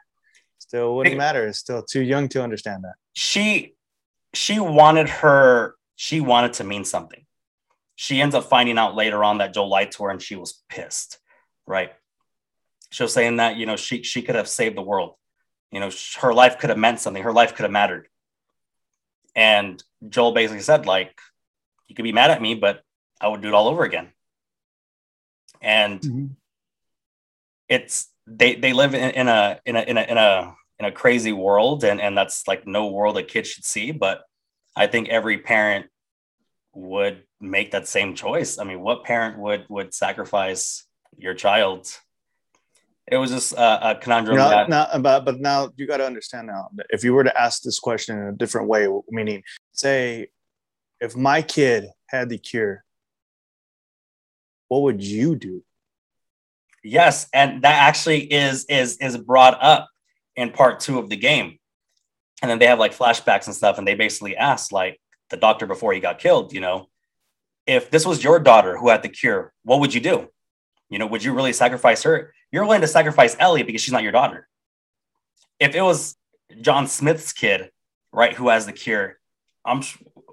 [0.58, 1.47] Still wouldn't it, matter.
[1.47, 2.93] It's still too young to understand that.
[3.13, 3.76] She
[4.34, 7.26] she wanted her, she wanted to mean something.
[7.96, 10.63] She ends up finding out later on that Joel lied to her and she was
[10.70, 11.20] pissed,
[11.67, 11.91] right?
[12.89, 15.15] She was saying that, you know, she she could have saved the world.
[15.72, 15.89] You know,
[16.20, 18.08] her life could have meant something, her life could have mattered.
[19.36, 21.17] And Joel basically said, like,
[21.88, 22.82] you could be mad at me, but
[23.22, 24.12] I would do it all over again.
[25.62, 26.26] And mm-hmm
[27.72, 30.91] it's they they live in, in, a, in a in a in a in a
[30.91, 34.24] crazy world and and that's like no world a kid should see but
[34.76, 35.86] i think every parent
[36.74, 38.58] would make that same choice.
[38.58, 40.86] I mean what parent would would sacrifice
[41.17, 41.88] your child?
[43.12, 46.48] It was just a, a conundrum that, now, but, but now you got to understand
[46.48, 50.28] now if you were to ask this question in a different way meaning say
[51.00, 52.86] if my kid had the cure
[54.70, 55.63] what would you do?
[56.84, 59.89] Yes, and that actually is is is brought up
[60.36, 61.58] in part two of the game.
[62.41, 65.65] And then they have like flashbacks and stuff, and they basically ask like the doctor
[65.65, 66.88] before he got killed, you know,
[67.67, 70.28] if this was your daughter who had the cure, what would you do?
[70.89, 72.34] You know, would you really sacrifice her?
[72.52, 74.48] You're willing to sacrifice Ellie because she's not your daughter.
[75.60, 76.17] If it was
[76.62, 77.72] John Smith's kid
[78.12, 79.17] right, who has the cure,
[79.63, 79.82] I'm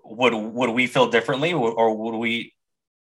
[0.05, 2.55] would would we feel differently, or would we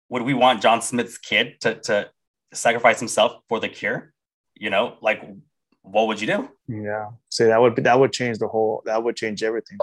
[0.08, 2.10] would we want John Smith's kid to to
[2.52, 4.12] sacrifice himself for the cure?
[4.54, 5.22] You know, like
[5.82, 6.48] what would you do?
[6.68, 8.82] Yeah, see, that would be, that would change the whole.
[8.86, 9.78] That would change everything.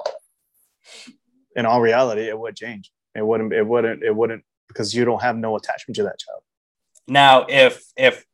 [1.56, 2.92] In all reality, it would change.
[3.16, 3.54] It wouldn't.
[3.54, 4.04] It wouldn't.
[4.04, 6.42] It wouldn't because you don't have no attachment to that child.
[7.08, 8.26] Now, if if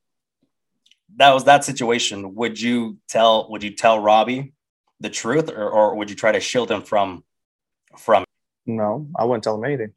[1.16, 4.54] that was that situation, would you tell would you tell Robbie
[5.00, 7.24] the truth, or, or would you try to shield him from
[7.98, 8.26] from?
[8.66, 9.94] No, I wouldn't tell him anything.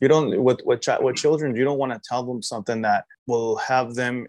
[0.00, 1.56] You don't with with with children.
[1.56, 4.26] You don't want to tell them something that will have them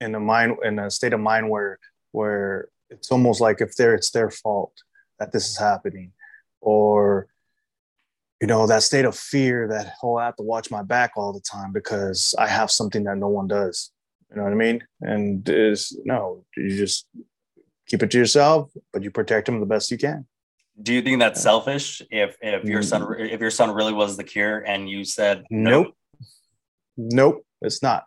[0.00, 1.78] in a mind in a state of mind where
[2.12, 4.72] where it's almost like if they're it's their fault
[5.18, 6.12] that this is happening,
[6.60, 7.28] or
[8.40, 11.32] you know that state of fear that oh I have to watch my back all
[11.32, 13.90] the time because I have something that no one does.
[14.30, 14.86] You know what I mean?
[15.00, 17.06] And is no, you just
[17.86, 20.26] keep it to yourself, but you protect them the best you can.
[20.80, 22.02] Do you think that's selfish?
[22.10, 23.24] If if your son mm-hmm.
[23.24, 25.94] if your son really was the cure and you said nope,
[26.96, 28.04] nope, it's not.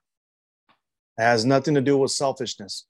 [1.17, 2.85] It has nothing to do with selfishness,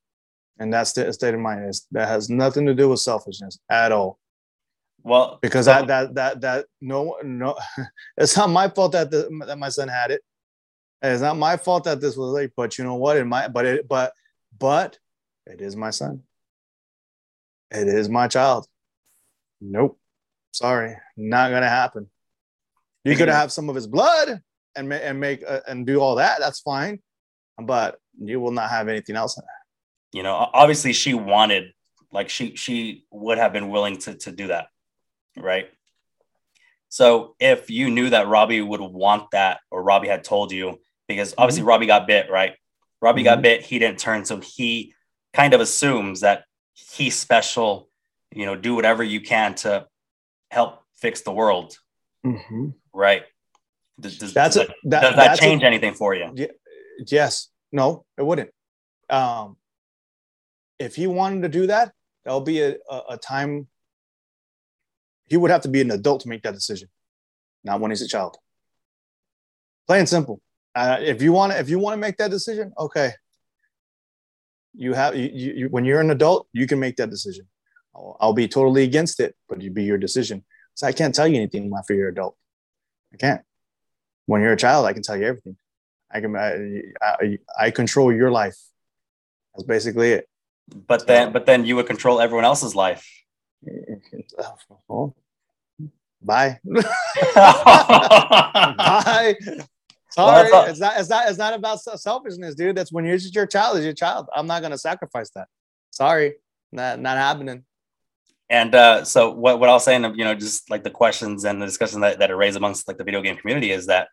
[0.59, 1.67] and that's the state of mind.
[1.69, 4.19] Is that has nothing to do with selfishness at all.
[5.03, 7.57] Well, because so, that that that that no no,
[8.17, 10.21] it's not my fault that the, that my son had it.
[11.01, 13.17] It's not my fault that this was late, but you know what?
[13.17, 14.13] It might, but it, but,
[14.57, 14.99] but
[15.47, 16.21] it is my son.
[17.71, 18.67] It is my child.
[19.59, 19.97] Nope.
[20.51, 22.09] Sorry, not gonna happen.
[23.03, 24.41] You could have some of his blood
[24.75, 26.39] and and make uh, and do all that.
[26.39, 26.99] That's fine,
[27.57, 29.39] but you will not have anything else.
[30.13, 31.73] You know, obviously, she wanted,
[32.11, 34.67] like, she she would have been willing to to do that,
[35.37, 35.69] right?
[36.89, 41.33] So if you knew that Robbie would want that, or Robbie had told you, because
[41.37, 41.69] obviously mm-hmm.
[41.69, 42.53] Robbie got bit, right?
[43.01, 43.35] Robbie mm-hmm.
[43.35, 44.93] got bit, he didn't turn, so he
[45.33, 47.89] kind of assumes that he's special.
[48.33, 49.87] You know, do whatever you can to
[50.51, 51.77] help fix the world,
[52.25, 52.69] mm-hmm.
[52.93, 53.23] right?
[53.99, 56.47] Does, does, that's does, a, that, does that change a, anything for you?
[57.07, 57.49] Yes.
[57.71, 58.51] No, it wouldn't.
[59.09, 59.57] Um,
[60.79, 63.67] if he wanted to do that, there'll be a, a, a time
[65.27, 66.89] he would have to be an adult to make that decision,
[67.63, 68.37] not when he's a child.
[69.87, 70.41] Plain and simple.
[70.75, 73.13] Uh, if you want to, if you want to make that decision, okay.
[74.73, 77.47] You have you, you, when you're an adult, you can make that decision.
[77.95, 80.43] I'll, I'll be totally against it, but it'd be your decision.
[80.75, 82.37] So I can't tell you anything after you're adult.
[83.13, 83.41] I can't.
[84.25, 85.57] When you're a child, I can tell you everything.
[86.13, 88.57] I can I, I, I control your life.
[89.53, 90.27] That's basically it.
[90.87, 93.05] But then, but then you would control everyone else's life.
[96.23, 96.59] Bye.
[97.35, 99.35] Bye.
[100.11, 100.99] Sorry, well, it's not.
[100.99, 101.29] It's not.
[101.29, 102.75] It's not about selfishness, dude.
[102.75, 104.27] That's when you're just your child is your child.
[104.35, 105.47] I'm not gonna sacrifice that.
[105.89, 106.35] Sorry,
[106.71, 107.63] not not happening.
[108.49, 111.61] And uh, so what, what I was saying, you know, just like the questions and
[111.61, 114.09] the discussion that, that are raised amongst like the video game community is that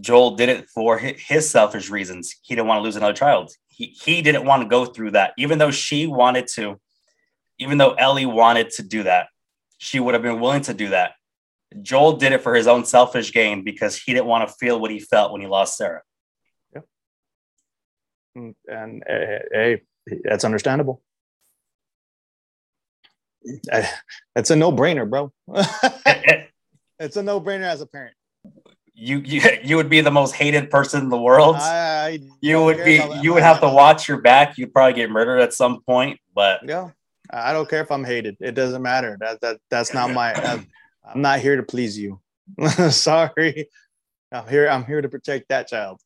[0.00, 2.34] Joel did it for his selfish reasons.
[2.42, 3.52] He didn't want to lose another child.
[3.68, 6.80] He, he didn't want to go through that, even though she wanted to,
[7.58, 9.28] even though Ellie wanted to do that,
[9.78, 11.12] she would have been willing to do that.
[11.80, 14.90] Joel did it for his own selfish gain because he didn't want to feel what
[14.90, 16.02] he felt when he lost Sarah.
[16.74, 16.80] Yeah.
[18.36, 19.82] Mm, and hey,
[20.24, 21.02] that's understandable.
[23.44, 25.32] It's a no-brainer, bro.
[26.98, 28.14] it's a no-brainer as a parent.
[28.94, 31.56] You, you you would be the most hated person in the world.
[31.56, 34.58] I, I you would be you would have to watch your back.
[34.58, 36.20] You'd probably get murdered at some point.
[36.34, 36.90] But yeah,
[37.30, 38.36] I don't care if I'm hated.
[38.40, 39.16] It doesn't matter.
[39.20, 40.34] That that that's not my.
[41.04, 42.20] I'm not here to please you.
[42.90, 43.68] Sorry.
[44.30, 44.68] I'm here.
[44.68, 46.00] I'm here to protect that child.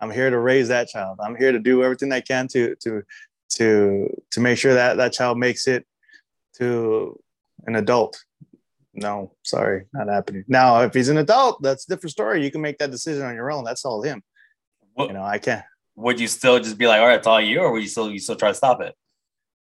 [0.00, 1.20] I'm here to raise that child.
[1.22, 3.02] I'm here to do everything I can to to
[3.50, 5.86] to to make sure that that child makes it
[6.54, 7.20] to
[7.66, 8.22] an adult.
[8.94, 10.44] No, sorry, not happening.
[10.48, 12.44] Now, if he's an adult, that's a different story.
[12.44, 13.64] You can make that decision on your own.
[13.64, 14.22] That's all him.
[14.94, 15.64] Well, you know, I can't.
[15.96, 18.10] Would you still just be like, all right, it's all you, or would you still
[18.10, 18.94] you still try to stop it?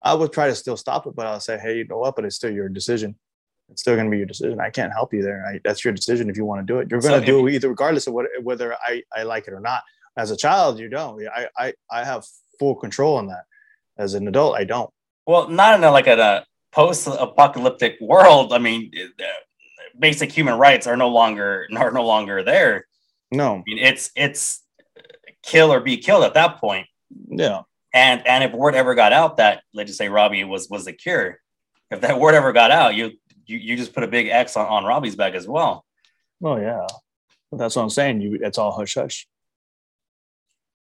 [0.03, 2.15] I would try to still stop it, but I'll say, hey, you know what?
[2.15, 3.15] But it's still your decision
[3.71, 4.59] it's still going to be your decision.
[4.59, 5.45] I can't help you there.
[5.45, 6.91] I, that's your decision if you want to do it.
[6.91, 9.53] You're going to so do it either regardless of what, whether I, I like it
[9.53, 9.83] or not.
[10.17, 11.25] As a child, you don't.
[11.27, 12.25] I, I, I have
[12.59, 13.45] full control on that.
[13.97, 14.89] As an adult, I don't.
[15.25, 18.53] Well, not in a, like a post-apocalyptic world.
[18.53, 19.23] I mean, uh,
[19.97, 22.85] basic human rights are no longer are no longer there.
[23.31, 24.63] No, I mean, it's it's
[25.43, 26.87] kill or be killed at that point.
[27.27, 27.61] Yeah.
[27.93, 30.93] And and if word ever got out that let's just say Robbie was was the
[30.93, 31.39] cure,
[31.89, 33.11] if that word ever got out, you
[33.45, 35.85] you, you just put a big X on, on Robbie's back as well.
[36.43, 36.87] Oh yeah,
[37.51, 38.21] that's what I'm saying.
[38.21, 39.27] You it's all hush hush.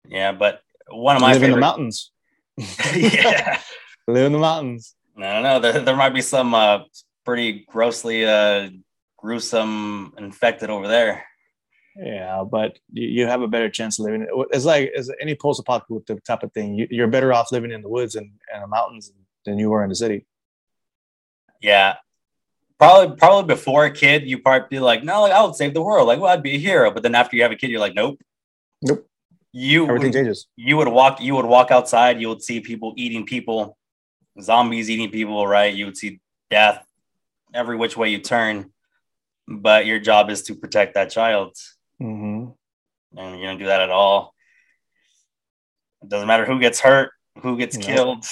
[0.08, 1.48] Yeah, but one of my live favorite...
[1.48, 2.12] in the mountains.
[2.96, 3.60] yeah,
[4.08, 4.96] live in the mountains.
[5.18, 5.60] I don't know.
[5.60, 6.80] There, there might be some uh,
[7.26, 8.70] pretty grossly uh,
[9.18, 11.26] gruesome infected over there.
[11.96, 14.28] Yeah, but you have a better chance of living.
[14.52, 16.88] It's like as any post-apocalyptic type of thing.
[16.90, 19.12] You, are better off living in the woods and, and the mountains
[19.46, 20.26] than you were in the city.
[21.62, 21.98] Yeah,
[22.80, 25.84] probably probably before a kid, you probably be like, no, like I would save the
[25.84, 26.08] world.
[26.08, 26.92] Like, well, I'd be a hero.
[26.92, 28.20] But then after you have a kid, you're like, nope,
[28.82, 29.08] nope.
[29.52, 30.48] You everything would, changes.
[30.56, 31.22] You would walk.
[31.22, 32.20] You would walk outside.
[32.20, 33.78] You would see people eating people,
[34.42, 35.46] zombies eating people.
[35.48, 35.74] Right.
[35.74, 36.20] You would see
[36.50, 36.86] death
[37.54, 38.72] every which way you turn.
[39.48, 41.58] But your job is to protect that child.
[42.02, 42.52] Mm-hmm.
[43.20, 44.34] And you don't do that at all.
[46.02, 47.12] It doesn't matter who gets hurt,
[47.42, 48.26] who gets killed.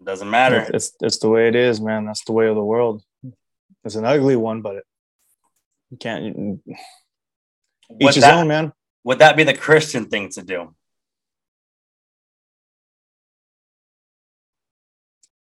[0.00, 0.66] It doesn't matter.
[0.72, 2.06] It's, it's the way it is, man.
[2.06, 3.02] That's the way of the world.
[3.84, 4.84] It's an ugly one, but it,
[5.90, 6.24] you can't.
[6.24, 6.60] You,
[8.00, 8.72] each his own, man.
[9.04, 10.74] Would that be the Christian thing to do?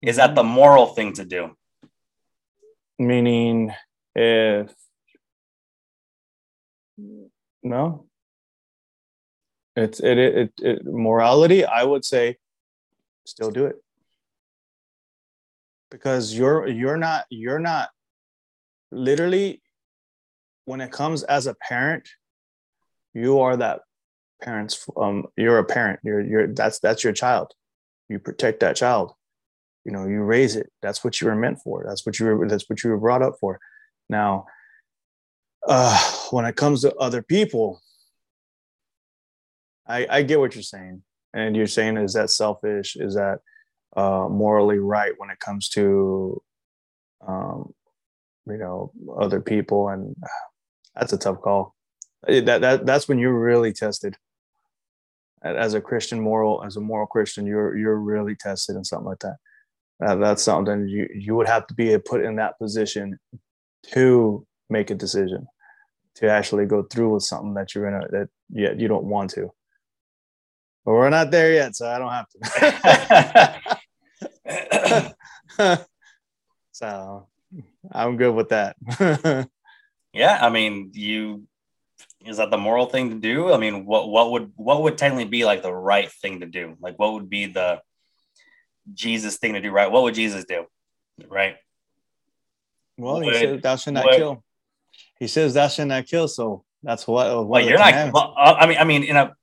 [0.02, 1.56] Is that the moral thing to do?
[2.98, 3.72] Meaning,
[4.16, 4.74] if
[7.64, 8.06] no,
[9.76, 11.66] it's it, it it, it morality.
[11.66, 12.38] I would say,
[13.26, 13.76] still do it.
[15.90, 17.90] Because you're you're not you're not
[18.92, 19.62] literally
[20.66, 22.08] when it comes as a parent
[23.14, 23.82] you are that
[24.42, 26.00] parent's um you're a parent.
[26.04, 27.54] You're you're that's that's your child.
[28.10, 29.14] You protect that child
[29.86, 30.72] you know you raise it.
[30.82, 31.84] That's what you were meant for.
[31.88, 33.60] That's what you were that's what you were brought up for.
[34.10, 34.46] Now
[35.68, 35.98] uh
[36.32, 37.82] when it comes to other people
[39.88, 41.04] i i get what you're saying.
[41.34, 42.96] And you're saying is that selfish?
[42.96, 43.40] Is that
[43.96, 46.42] uh morally right when it comes to
[47.28, 47.74] um
[48.48, 49.90] you know other people?
[49.90, 50.16] And
[50.96, 51.76] that's a tough call.
[52.28, 54.18] That, that that's when you're really tested.
[55.44, 59.22] As a christian moral as a moral christian you're you're really tested in something like
[59.22, 59.38] that
[60.02, 63.20] uh, that's something you you would have to be put in that position
[63.84, 65.48] to make a decision
[66.16, 69.52] to actually go through with something that you're gonna that yet you don't want to
[70.86, 72.28] but we're not there yet so i don't have
[75.58, 75.88] to
[76.72, 77.28] so
[77.92, 78.76] I'm good with that.
[80.14, 81.48] yeah, I mean, you
[82.26, 83.52] is that the moral thing to do?
[83.52, 86.76] I mean, what what would what would technically be like the right thing to do?
[86.80, 87.82] Like, what would be the
[88.94, 89.72] Jesus thing to do?
[89.72, 89.92] Right?
[89.92, 90.66] What would Jesus do?
[91.28, 91.58] Right?
[92.98, 94.44] Well, would, he says thou shalt not would, kill.
[95.20, 96.28] He says thou shalt not kill.
[96.28, 97.36] So that's what.
[97.36, 98.14] what well, you're not.
[98.14, 99.36] Well, uh, I mean, I mean, in a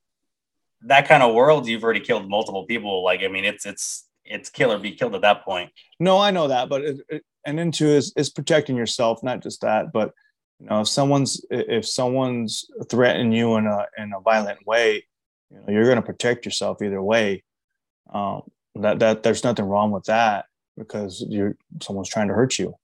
[0.83, 3.03] that kind of world, you've already killed multiple people.
[3.03, 5.71] Like, I mean, it's it's it's kill or be killed at that point.
[5.99, 9.63] No, I know that, but it, it, and into is is protecting yourself, not just
[9.63, 10.13] that, but
[10.61, 15.07] you know, if someone's if someone's threatening you in a in a violent way,
[15.51, 17.43] you know, you're going to protect yourself either way.
[18.13, 18.43] Um,
[18.83, 22.75] that that there's nothing wrong with that because you're someone's trying to hurt you.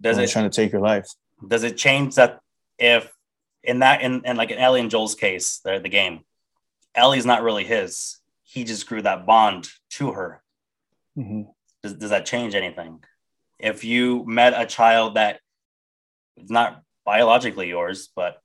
[0.00, 1.06] Does someone's it trying to take your life?
[1.46, 2.40] Does it change that
[2.78, 3.12] if
[3.62, 6.20] in that in, in like in Ellie and Joel's case, the the game,
[6.94, 8.18] Ellie's not really his.
[8.42, 10.42] He just grew that bond to her.
[11.16, 11.42] Mm-hmm.
[11.82, 13.00] Does, does that change anything?
[13.62, 15.40] if you met a child that
[16.36, 18.42] is not biologically yours, but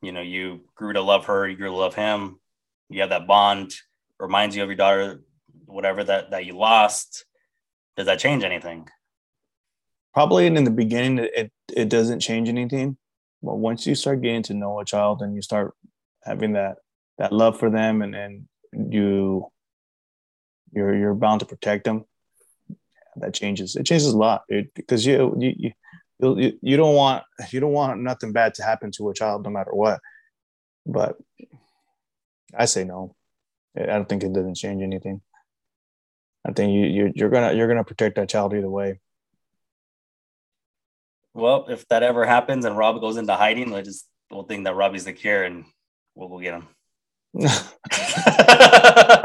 [0.00, 2.40] you know, you grew to love her, you grew to love him,
[2.88, 3.74] you have that bond,
[4.18, 5.20] reminds you of your daughter,
[5.68, 7.24] whatever that that you lost.
[7.96, 8.88] Does that change anything?
[10.14, 12.96] Probably in the beginning it it doesn't change anything.
[13.42, 15.74] But once you start getting to know a child and you start
[16.24, 16.76] having that
[17.18, 19.46] that love for them and, and you
[20.72, 22.04] you're you're bound to protect them
[23.16, 23.76] that changes.
[23.76, 24.42] It changes a lot
[24.74, 25.72] because you you
[26.20, 29.50] you you don't want you don't want nothing bad to happen to a child no
[29.50, 30.00] matter what.
[30.86, 31.16] But
[32.56, 33.14] I say no.
[33.76, 35.20] I don't think it doesn't change anything.
[36.46, 39.00] I think you, you you're gonna you're gonna protect that child either way.
[41.34, 44.74] Well, if that ever happens and Rob goes into hiding, I just will think that
[44.74, 45.64] Robbie's the cure and
[46.14, 46.68] we'll go get him.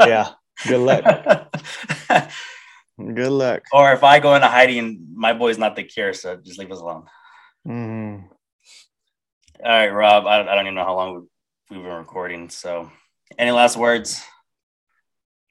[0.06, 0.30] yeah.
[0.66, 1.04] Good luck.
[2.96, 3.62] Good luck.
[3.72, 6.78] Or if I go into hiding, my boy's not the cure, so just leave us
[6.78, 7.06] alone.
[7.66, 8.26] Mm-hmm.
[9.64, 10.26] All right, Rob.
[10.26, 11.26] I, I don't even know how long
[11.70, 12.50] we've, been recording.
[12.50, 12.90] So,
[13.36, 14.22] any last words?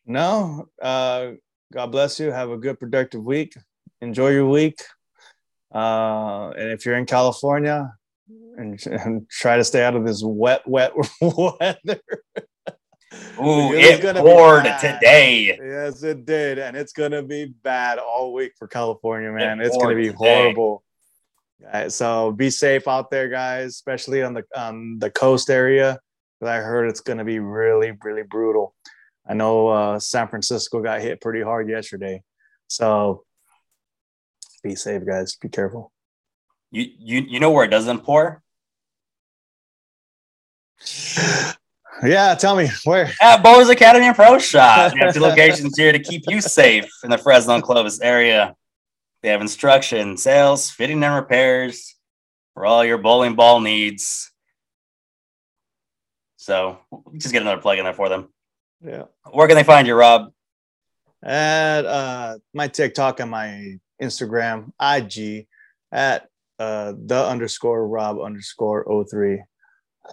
[0.06, 0.70] No.
[0.82, 1.32] Uh,
[1.74, 2.30] God bless you.
[2.30, 3.58] Have a good, productive week.
[4.00, 4.80] Enjoy your week.
[5.74, 7.92] Uh, and if you're in California,
[8.58, 12.00] and, and try to stay out of this wet, wet weather.
[13.40, 15.58] Ooh, it poured today.
[15.60, 19.60] Yes, it did, and it's gonna be bad all week for California, man.
[19.60, 20.18] It it's gonna be today.
[20.18, 20.84] horrible.
[21.60, 26.00] Right, so be safe out there, guys, especially on the on the coast area.
[26.40, 28.76] Because I heard it's gonna be really, really brutal.
[29.28, 32.24] I know uh, San Francisco got hit pretty hard yesterday,
[32.68, 33.24] so
[34.64, 35.36] be safe, guys.
[35.36, 35.92] Be careful.
[36.72, 38.42] You you you know where it doesn't pour?
[42.04, 43.12] Yeah, tell me where.
[43.22, 44.94] At Bowlers Academy and Pro Shop.
[44.94, 48.56] We have two locations here to keep you safe in the Fresno and Clovis area.
[49.22, 51.96] They have instruction, sales, fitting and repairs
[52.54, 54.32] for all your bowling ball needs.
[56.36, 56.80] So
[57.18, 58.33] just get another plug in there for them.
[58.86, 59.04] Yeah.
[59.32, 60.32] Where can they find you, Rob?
[61.24, 65.48] At uh, my TikTok and my Instagram, IG,
[65.92, 66.28] at
[66.60, 69.42] uh, the underscore Rob underscore 03.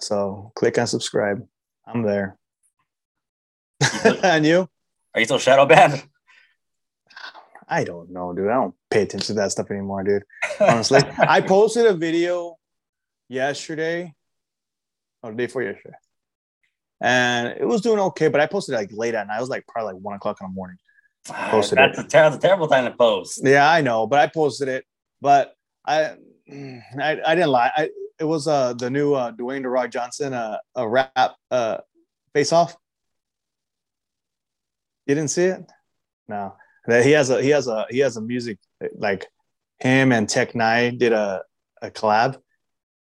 [0.00, 1.44] So click and subscribe.
[1.86, 2.38] I'm there.
[4.22, 4.68] and you?
[5.14, 6.04] Are you still shadow banned?
[7.68, 8.48] I don't know, dude.
[8.48, 10.24] I don't pay attention to that stuff anymore, dude.
[10.60, 12.56] Honestly, I posted a video
[13.28, 14.12] yesterday
[15.22, 15.94] or the day before yesterday,
[17.00, 18.28] and it was doing okay.
[18.28, 19.36] But I posted it like late at night.
[19.36, 20.76] I was like probably like one o'clock in the morning.
[21.26, 22.06] Posted that's, it.
[22.06, 23.40] A ter- that's a terrible time to post.
[23.44, 24.84] Yeah, I know, but I posted it.
[25.20, 25.54] But
[25.86, 26.16] I,
[26.50, 27.70] I, I didn't lie.
[27.76, 31.78] I, it was uh the new uh, Dwayne the Rock Johnson uh, a rap uh
[32.34, 32.76] face off.
[35.06, 35.70] You didn't see it?
[36.28, 36.54] No.
[36.86, 38.58] That he has a he has a he has a music
[38.94, 39.26] like
[39.78, 41.42] him and Tech N9ne did a
[41.82, 42.36] a collab.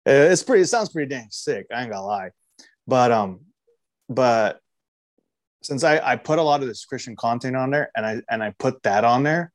[0.08, 0.64] Uh, it's pretty.
[0.64, 1.68] It sounds pretty dang sick.
[1.74, 2.32] I ain't gonna lie,
[2.88, 3.42] but um,
[4.14, 4.60] but
[5.62, 8.44] since I I put a lot of this Christian content on there, and I and
[8.44, 9.52] I put that on there,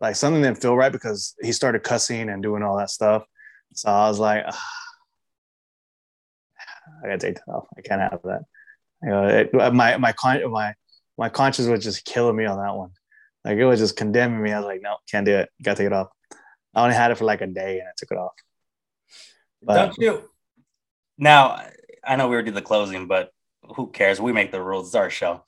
[0.00, 3.24] like something didn't feel right because he started cussing and doing all that stuff.
[3.74, 4.52] So I was like, I
[7.02, 7.66] gotta take that off.
[7.76, 8.42] I can't have that.
[9.02, 10.74] You know, it, uh, my my con- my
[11.16, 12.90] my conscience was just killing me on that one.
[13.44, 14.52] Like it was just condemning me.
[14.52, 15.48] I was like, no, can't do it.
[15.62, 16.08] Gotta take it off.
[16.74, 18.32] I only had it for like a day and I took it off.
[19.62, 20.30] But, Don't you?
[21.16, 21.62] Now
[22.04, 23.30] I know we already did the closing, but
[23.74, 24.20] who cares?
[24.20, 24.88] We make the rules.
[24.88, 25.44] It's our show.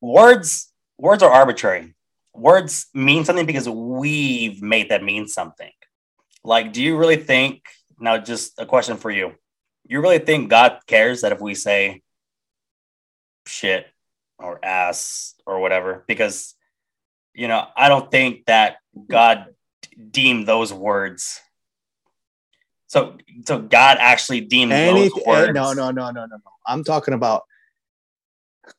[0.00, 1.94] Words words are arbitrary.
[2.34, 5.72] Words mean something because we've made them mean something.
[6.44, 7.62] Like, do you really think?
[8.00, 9.34] Now, just a question for you
[9.88, 12.02] you really think God cares that if we say
[13.46, 13.86] shit
[14.38, 16.04] or ass or whatever?
[16.06, 16.54] Because,
[17.34, 18.76] you know, I don't think that
[19.08, 19.46] God
[20.10, 21.40] deemed those words.
[22.88, 23.16] So,
[23.46, 25.54] so God actually deemed Any, those words.
[25.54, 26.38] No, no, no, no, no, no.
[26.66, 27.42] I'm talking about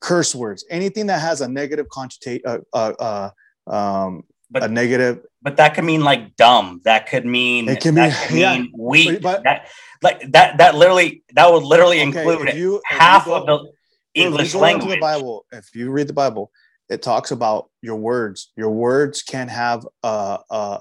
[0.01, 0.65] curse words.
[0.69, 3.29] Anything that has a negative connotation, uh, uh,
[3.67, 5.25] uh, um, but, a negative.
[5.41, 6.81] But that could mean like dumb.
[6.83, 8.57] That could mean it can mean, yeah.
[8.57, 9.21] mean weak.
[9.21, 9.69] But, that,
[10.01, 13.71] like that that literally that would literally okay, include you, half go, of the
[14.13, 14.95] English language.
[14.95, 16.51] the Bible, if you read the Bible,
[16.89, 18.51] it talks about your words.
[18.55, 20.79] Your words can have uh uh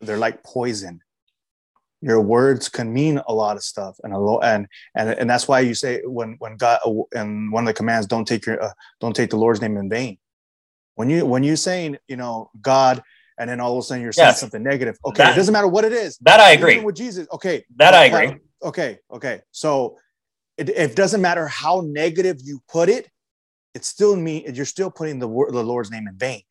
[0.00, 1.00] they're like poison.
[2.02, 5.48] Your words can mean a lot of stuff, and a lo- and and and that's
[5.48, 6.80] why you say when when God
[7.12, 9.88] and one of the commands don't take your uh, don't take the Lord's name in
[9.88, 10.18] vain.
[10.96, 13.02] When you when you saying you know God
[13.38, 14.40] and then all of a sudden you're saying yes.
[14.40, 14.98] something negative.
[15.04, 16.18] Okay, that, it doesn't matter what it is.
[16.18, 16.80] That I agree.
[16.80, 17.64] with Jesus, okay.
[17.76, 19.42] That I agree okay, okay.
[19.50, 19.98] So
[20.56, 23.08] it, it doesn't matter how negative you put it,
[23.74, 26.42] it still mean you're still putting the word, the Lord's name in vain.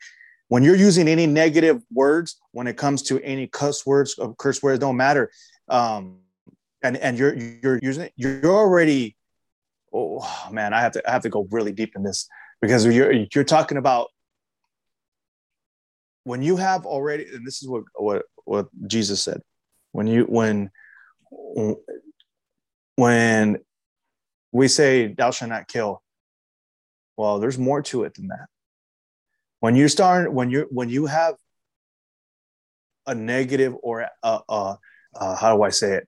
[0.52, 4.62] When you're using any negative words, when it comes to any cuss words, uh, curse
[4.62, 5.32] words, don't matter.
[5.70, 6.18] Um,
[6.84, 9.16] and and you're you're using you're already.
[9.93, 12.28] Oh man, I have to I have to go really deep in this
[12.60, 14.10] because you're you're talking about
[16.26, 19.39] when you have already, and this is what what what Jesus said.
[19.93, 20.70] When you when
[22.97, 23.58] when
[24.52, 26.04] we say thou shalt not kill
[27.16, 28.47] well there's more to it than that
[29.62, 31.36] when you're starting, when you're when you have
[33.07, 34.78] a negative or a, a,
[35.16, 36.07] a, how do i say it?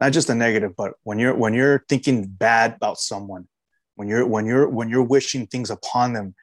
[0.00, 3.46] Not just a negative but when you're when you're thinking bad about someone
[3.94, 6.34] when you're when you're when you're wishing things upon them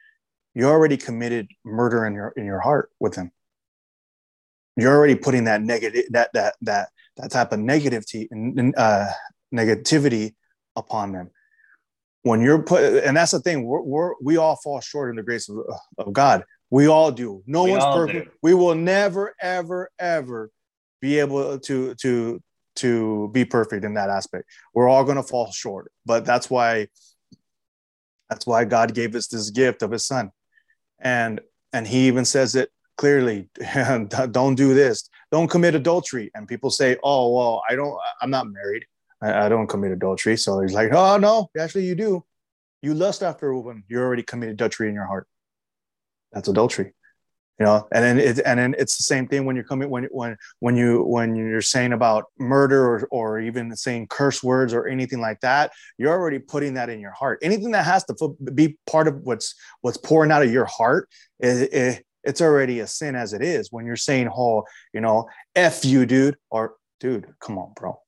[0.54, 3.32] you already committed murder in your in your heart with them.
[4.76, 8.28] You're already putting that negative that that that that type of negativity
[8.76, 9.06] uh,
[9.52, 10.34] negativity
[10.76, 11.30] upon them
[12.22, 15.22] when you're put and that's the thing we're, we're, we all fall short in the
[15.22, 15.58] grace of,
[15.98, 16.44] of god.
[16.72, 17.42] We all do.
[17.46, 18.26] No we one's perfect.
[18.26, 18.32] do.
[18.42, 20.50] we will never ever ever
[21.00, 22.42] be able to to
[22.76, 24.44] to be perfect in that aspect.
[24.74, 26.88] We're all going to fall short but that's why
[28.28, 30.30] that's why god gave us this gift of his son.
[31.00, 31.40] And
[31.72, 33.48] and he even says it clearly
[34.30, 35.08] don't do this.
[35.32, 36.30] Don't commit adultery.
[36.34, 38.84] And people say oh well i don't i'm not married
[39.22, 40.36] I, I don't commit adultery.
[40.36, 42.24] So he's like oh no actually you do.
[42.82, 43.84] You lust after a woman.
[43.88, 45.26] You already committed adultery in your heart.
[46.32, 46.94] That's adultery
[47.60, 47.86] you know?
[47.92, 50.76] And then it, and then it's the same thing when you're coming when when when
[50.76, 55.40] you when you're saying about murder or, or even saying curse words or anything like
[55.40, 57.38] that you're already putting that in your heart.
[57.42, 61.08] Anything that has to be part of what's what's pouring out of your heart
[61.38, 65.84] is, it's already a sin as it is when you're saying, "Oh, you know, f
[65.84, 67.98] you, dude," or "Dude, come on, bro,"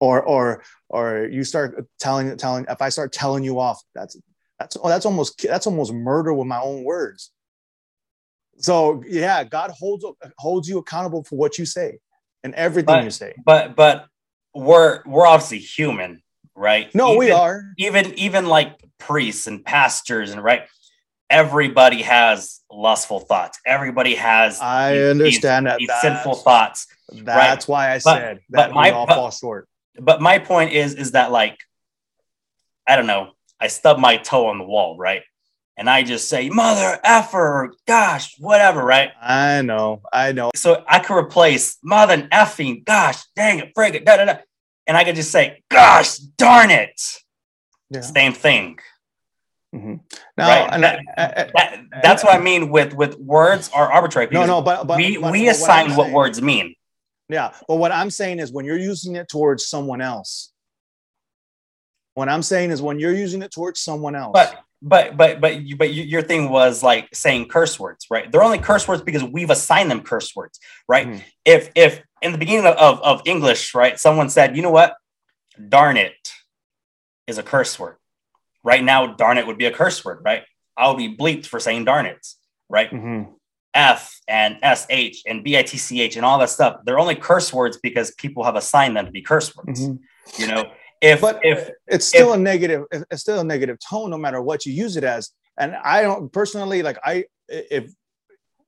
[0.00, 4.16] or or or you start telling telling if I start telling you off, that's
[4.58, 7.30] that's oh, that's almost that's almost murder with my own words.
[8.58, 10.04] So yeah, God holds
[10.38, 11.98] holds you accountable for what you say
[12.42, 13.34] and everything but, you say.
[13.44, 14.06] But but
[14.54, 16.22] we're we're obviously human,
[16.54, 16.92] right?
[16.94, 17.62] No, even, we are.
[17.76, 20.66] Even even like priests and pastors and right
[21.30, 23.58] everybody has lustful thoughts.
[23.66, 26.86] Everybody has I these, understand these, that these sinful thoughts.
[27.12, 27.68] That's right?
[27.68, 29.68] why I but, said that my, we all but, fall short.
[30.00, 31.58] But my point is is that like
[32.86, 35.22] I don't know, I stub my toe on the wall, right?
[35.76, 39.10] And I just say, mother effer, gosh, whatever, right?
[39.22, 40.50] I know, I know.
[40.56, 44.36] So I could replace mother and effing, gosh, dang it, frig it, da da da.
[44.88, 47.00] And I could just say, gosh, darn it.
[47.90, 48.00] Yeah.
[48.00, 48.78] Same thing.
[49.74, 49.94] Mm-hmm.
[50.36, 50.80] Now, right?
[50.80, 54.28] that, I, I, that, that's what I mean with with words are arbitrary.
[54.32, 56.74] No, no, but, but we but, we assign what words mean.
[57.28, 60.52] Yeah, but what I'm saying is when you're using it towards someone else.
[62.14, 64.32] What I'm saying is when you're using it towards someone else.
[64.32, 68.30] But but but but you, but your thing was like saying curse words, right?
[68.30, 70.58] They're only curse words because we've assigned them curse words,
[70.88, 71.06] right?
[71.06, 71.22] Mm.
[71.44, 74.96] If if in the beginning of, of, of English, right, someone said, you know what,
[75.68, 76.32] darn it
[77.28, 77.96] is a curse word
[78.64, 80.42] Right now, darn it would be a curse word, right?
[80.76, 82.26] I'll be bleeped for saying darn it,
[82.68, 82.90] right?
[82.90, 83.32] Mm-hmm.
[83.74, 86.80] F and SH and BITCH and all that stuff.
[86.84, 89.88] They're only curse words because people have assigned them to be curse words.
[89.88, 90.42] Mm-hmm.
[90.42, 94.10] You know, if but if it's still if, a negative, it's still a negative tone
[94.10, 95.30] no matter what you use it as.
[95.58, 97.92] And I don't personally like I if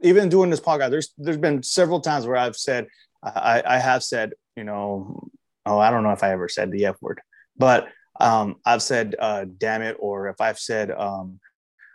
[0.02, 2.86] even doing this podcast, there's there's been several times where I've said
[3.22, 5.28] I, I have said, you know,
[5.66, 7.20] oh, I don't know if I ever said the F word,
[7.56, 7.88] but
[8.18, 11.40] um, I've said uh, damn it, or if I've said um,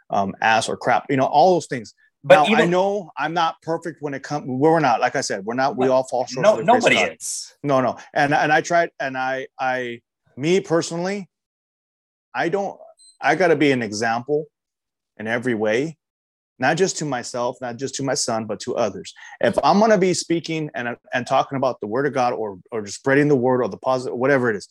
[0.09, 1.93] um, ass or crap, you know, all those things.
[2.27, 4.45] But now, even, I know I'm not perfect when it comes.
[4.47, 5.77] We're not, like I said, we're not.
[5.77, 6.43] We all fall short.
[6.43, 7.53] No, nobody is.
[7.61, 10.01] No, no, and and I tried, and I, I,
[10.35, 11.29] me personally,
[12.33, 12.79] I don't.
[13.21, 14.45] I got to be an example
[15.17, 15.97] in every way,
[16.57, 19.13] not just to myself, not just to my son, but to others.
[19.39, 22.57] If I'm going to be speaking and and talking about the word of God, or
[22.71, 24.67] or just spreading the word or the positive, whatever it is,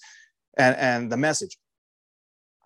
[0.58, 1.56] and and the message.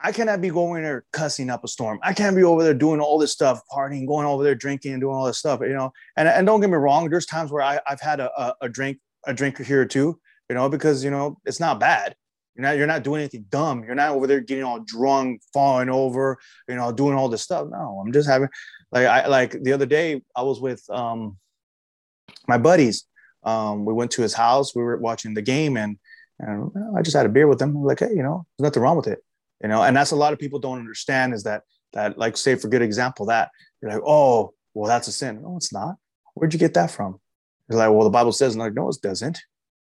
[0.01, 1.99] I cannot be going there cussing up a storm.
[2.03, 5.01] I can't be over there doing all this stuff, partying, going over there drinking and
[5.01, 5.93] doing all this stuff, you know.
[6.17, 8.69] And and don't get me wrong, there's times where I, I've had a, a, a
[8.69, 12.15] drink, a drink here or two, you know, because you know it's not bad.
[12.55, 13.85] You're not you're not doing anything dumb.
[13.85, 16.39] You're not over there getting all drunk, falling over,
[16.69, 17.67] you know, doing all this stuff.
[17.71, 18.49] No, I'm just having
[18.93, 21.39] like I like the other day I was with um
[22.47, 23.05] my buddies.
[23.45, 24.75] Um, we went to his house.
[24.75, 25.99] We were watching the game, and
[26.41, 27.77] and I just had a beer with them.
[27.77, 29.23] I'm like, hey, you know, there's nothing wrong with it.
[29.63, 32.55] You know, and that's a lot of people don't understand is that that like say
[32.55, 33.51] for good example that
[33.81, 35.43] you're like, oh, well, that's a sin.
[35.43, 35.97] No, it's not.
[36.35, 37.19] Where'd you get that from?
[37.69, 39.39] It's like, well, the Bible says, and like, no, it doesn't.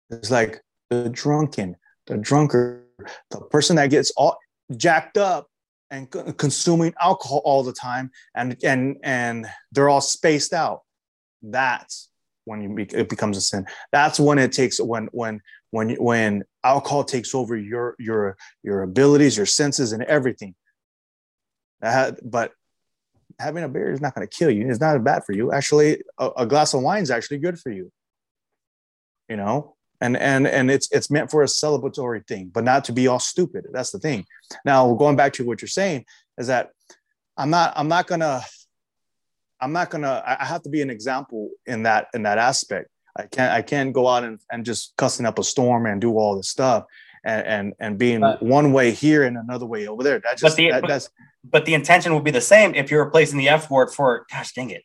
[0.10, 2.86] It's like the drunken, the drunkard,
[3.30, 4.38] the person that gets all
[4.76, 5.48] jacked up
[5.90, 10.82] and consuming alcohol all the time, and and and they're all spaced out.
[11.42, 12.10] That's
[12.46, 13.66] when you it becomes a sin.
[13.92, 15.42] That's when it takes when when
[15.72, 20.56] when when alcohol takes over your your your abilities, your senses, and everything.
[21.82, 22.52] but
[23.40, 24.70] having a beer is not going to kill you.
[24.70, 25.52] It's not bad for you.
[25.52, 27.92] Actually, a, a, glass of wine is actually good for you.
[29.28, 32.94] You know, and and and it's it's meant for a celebratory thing, but not to
[32.94, 33.66] be all stupid.
[33.72, 34.26] That's the thing.
[34.66, 36.06] Now, going back to what you're saying
[36.38, 36.72] is that
[37.38, 38.42] I'm not I'm not gonna
[39.60, 43.24] I'm not gonna I have to be an example in that in that aspect I
[43.24, 46.36] can't I can't go out and, and just cussing up a storm and do all
[46.36, 46.86] this stuff
[47.24, 50.20] and and, and being but, one way here and another way over there.
[50.20, 51.10] That just but the, that, but, that's
[51.44, 54.54] but the intention would be the same if you're replacing the F word for gosh
[54.54, 54.84] dang it.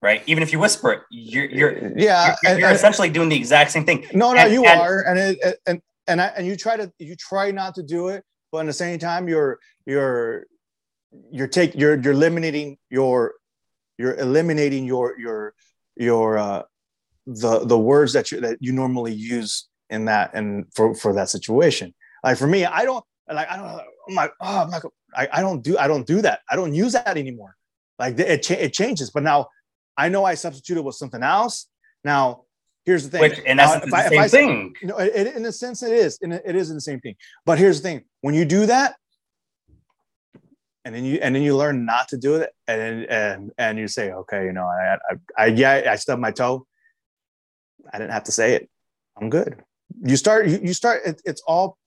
[0.00, 0.22] Right.
[0.26, 3.72] Even if you whisper it, you're you're yeah, you're, you're, you're essentially doing the exact
[3.72, 4.06] same thing.
[4.12, 6.92] No, no, and, you and, are, and it, and and I, and you try to
[6.98, 10.46] you try not to do it, but at the same time, you're you're
[11.32, 13.34] you're take you're you're eliminating your
[13.98, 15.54] you're eliminating your your
[15.96, 16.62] your uh
[17.28, 21.28] the the words that you that you normally use in that and for for that
[21.28, 21.94] situation.
[22.24, 24.82] Like for me, I don't like I don't I'm like oh I'm not
[25.14, 26.40] I, I don't do I don't do that.
[26.50, 27.54] I don't use that anymore.
[27.98, 29.48] Like it cha- it changes, but now
[29.96, 31.68] I know I substituted with something else.
[32.02, 32.44] Now
[32.86, 33.20] here's the thing.
[33.20, 34.74] Which in essence the same I, thing.
[34.80, 36.18] You know, it, in a sense it is.
[36.22, 37.16] In it is in the same thing.
[37.44, 38.96] But here's the thing: when you do that,
[40.86, 43.88] and then you and then you learn not to do it, and and and you
[43.88, 46.66] say, okay, you know, I I, I yeah, I stubbed my toe.
[47.92, 48.68] I didn't have to say it.
[49.20, 49.62] I'm good.
[50.02, 51.78] You start, you, you start, it, it's all,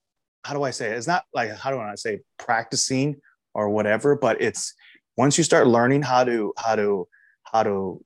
[0.44, 0.96] how do I say it?
[0.96, 3.16] It's not like, how do I say practicing
[3.54, 4.74] or whatever, but it's
[5.16, 7.06] once you start learning how to, how to,
[7.44, 8.04] how to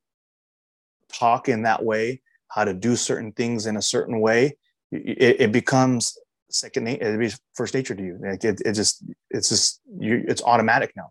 [1.13, 4.57] talk in that way, how to do certain things in a certain way,
[4.93, 6.19] it, it becomes
[6.51, 7.21] second nature.
[7.21, 8.19] It first nature to you.
[8.23, 11.11] Like it, it just, it's just, you, it's automatic now.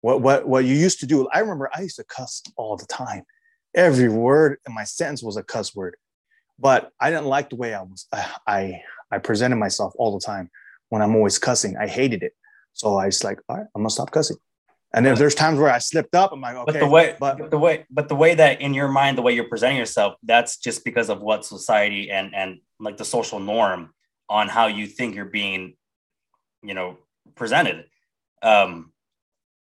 [0.00, 2.86] What, what, what you used to do, I remember I used to cuss all the
[2.86, 3.22] time.
[3.74, 5.96] Every word in my sentence was a cuss word,
[6.62, 10.24] but I didn't like the way I was, I, I, I presented myself all the
[10.24, 10.48] time
[10.90, 11.76] when I'm always cussing.
[11.76, 12.34] I hated it.
[12.72, 14.36] So I was like, all right, I'm gonna stop cussing.
[14.94, 16.72] And if there's times where I slipped up, I'm like, okay.
[16.72, 19.22] But the way, but, but, the way, but the way that in your mind, the
[19.22, 23.40] way you're presenting yourself, that's just because of what society and and like the social
[23.40, 23.92] norm
[24.28, 25.74] on how you think you're being,
[26.62, 26.98] you know,
[27.34, 27.86] presented.
[28.42, 28.92] Um,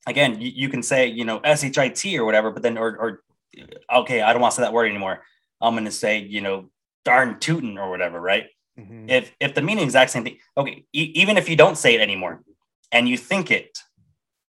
[0.06, 3.24] again, you, you can say, you know, shit or whatever, but then or or
[3.94, 5.24] okay, I don't want to say that word anymore.
[5.62, 6.70] I'm gonna say, you know,
[7.06, 8.46] darn tootin' or whatever, right?
[8.80, 9.10] Mm-hmm.
[9.10, 11.96] If if the meaning is exact same thing, okay, e- even if you don't say
[11.96, 12.42] it anymore
[12.92, 13.80] and you think it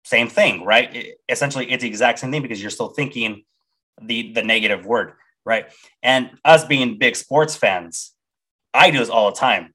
[0.03, 0.93] same thing, right?
[0.95, 3.43] It, essentially, it's the exact same thing because you're still thinking
[4.01, 5.13] the the negative word,
[5.45, 5.71] right?
[6.01, 8.13] And us being big sports fans,
[8.73, 9.73] I do this all the time.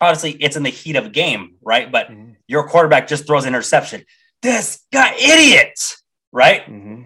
[0.00, 1.90] Obviously, it's in the heat of a game, right?
[1.90, 2.32] But mm-hmm.
[2.46, 4.04] your quarterback just throws an interception.
[4.42, 5.96] This guy, idiot,
[6.32, 6.62] right?
[6.62, 7.02] Mm-hmm.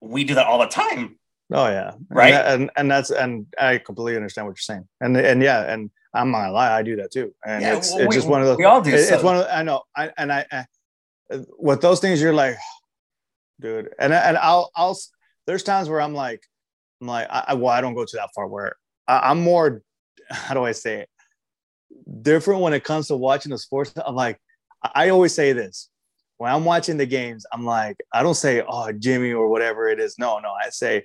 [0.00, 1.18] We do that all the time.
[1.52, 2.34] Oh yeah, right.
[2.34, 4.88] And, and, and that's and I completely understand what you're saying.
[5.00, 7.32] And and yeah, and I'm not gonna lie, I do that too.
[7.44, 8.58] And yeah, it's, well, it's we, just one of those.
[8.58, 8.94] We all do.
[8.94, 9.14] It, so.
[9.14, 9.82] It's one of I know.
[9.96, 10.66] I and I, I
[11.58, 12.56] with those things, you're like,
[13.60, 14.98] dude, and and I'll I'll
[15.46, 16.42] there's times where I'm like,
[17.00, 18.76] I'm like, I, well, I don't go to that far where
[19.06, 19.82] I, I'm more,
[20.30, 21.08] how do I say it,
[22.22, 23.92] different when it comes to watching the sports.
[24.04, 24.38] I'm like,
[24.94, 25.88] I always say this
[26.38, 27.46] when I'm watching the games.
[27.52, 30.16] I'm like, I don't say, oh, Jimmy or whatever it is.
[30.18, 31.04] No, no, I say,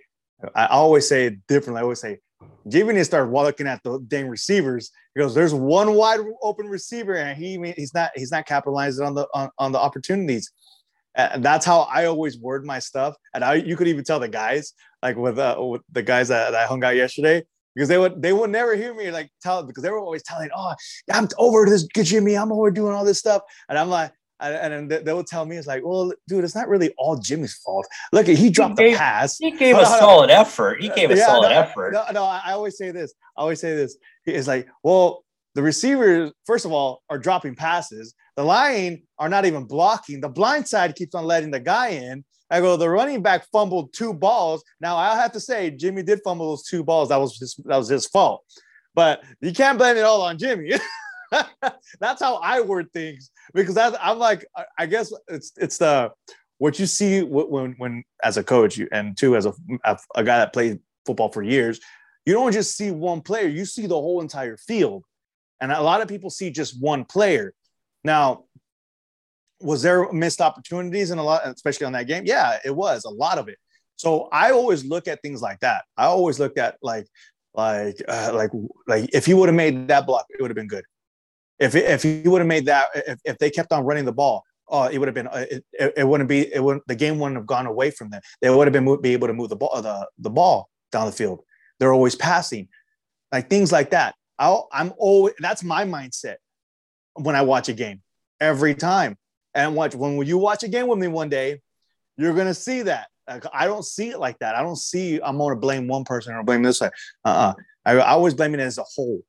[0.56, 1.80] I always say it differently.
[1.80, 2.20] I always say,
[2.68, 4.92] Jimmy to start looking at the dang receivers.
[5.18, 9.28] Goes, "There's one wide open receiver, and he he's not he's not capitalizing on the
[9.34, 10.52] on, on the opportunities."
[11.16, 13.16] And that's how I always word my stuff.
[13.34, 14.74] And I you could even tell the guys
[15.04, 17.44] like with uh with the guys that, that I hung out yesterday
[17.76, 20.50] because they would they would never hear me like tell because they were always telling,
[20.56, 20.74] "Oh,
[21.12, 22.36] I'm over this Jimmy.
[22.36, 25.58] I'm over doing all this stuff," and I'm like, and, then they will tell me
[25.58, 27.88] it's like, well, dude, it's not really all Jimmy's fault.
[28.12, 29.38] Look, he dropped he gave, the pass.
[29.38, 30.82] He gave a solid effort.
[30.82, 31.94] He gave a yeah, solid effort.
[31.94, 33.14] No, no, I always say this.
[33.38, 33.98] I always say this.
[34.26, 35.24] It's like, well,
[35.56, 38.16] the receivers, first of all, are dropping passes.
[38.36, 40.22] The line are not even blocking.
[40.22, 42.24] The blind side keeps on letting the guy in.
[42.50, 44.64] I go, the running back fumbled two balls.
[44.82, 47.10] Now I have to say, Jimmy did fumble those two balls.
[47.10, 48.44] That was his, that was his fault.
[48.94, 50.74] But you can't blame it all on Jimmy.
[52.00, 54.46] that's how I word things because I'm like,
[54.78, 56.12] I guess it's it's the
[56.58, 59.54] what you see when when as a coach and too as a
[60.16, 61.80] a guy that played football for years,
[62.26, 65.04] you don't just see one player, you see the whole entire field,
[65.60, 67.54] and a lot of people see just one player.
[68.04, 68.46] Now,
[69.60, 72.24] was there missed opportunities in a lot, especially on that game?
[72.26, 73.58] Yeah, it was a lot of it.
[73.96, 75.86] So I always look at things like that.
[75.98, 77.08] I always looked at like
[77.54, 78.52] like uh, like
[78.88, 80.86] like if he would have made that block, it would have been good.
[81.62, 84.44] If if he would have made that, if, if they kept on running the ball,
[84.68, 87.20] oh, it would have been uh, it, it, it wouldn't be it wouldn't the game
[87.20, 88.20] wouldn't have gone away from them.
[88.42, 91.12] They would have been be able to move the ball the the ball down the
[91.12, 91.44] field.
[91.80, 92.68] They're always passing,
[93.32, 94.16] like things like that.
[94.40, 96.38] I'll, I'm always that's my mindset
[97.14, 98.02] when I watch a game
[98.40, 99.18] every time.
[99.54, 101.62] And watch when you watch a game with me one day,
[102.18, 103.08] you're gonna see that.
[103.54, 104.56] I don't see it like that.
[104.56, 106.92] I don't see I'm gonna blame one person or blame this side.
[107.24, 107.54] Uh-uh.
[107.86, 109.22] I, I always blame it as a whole,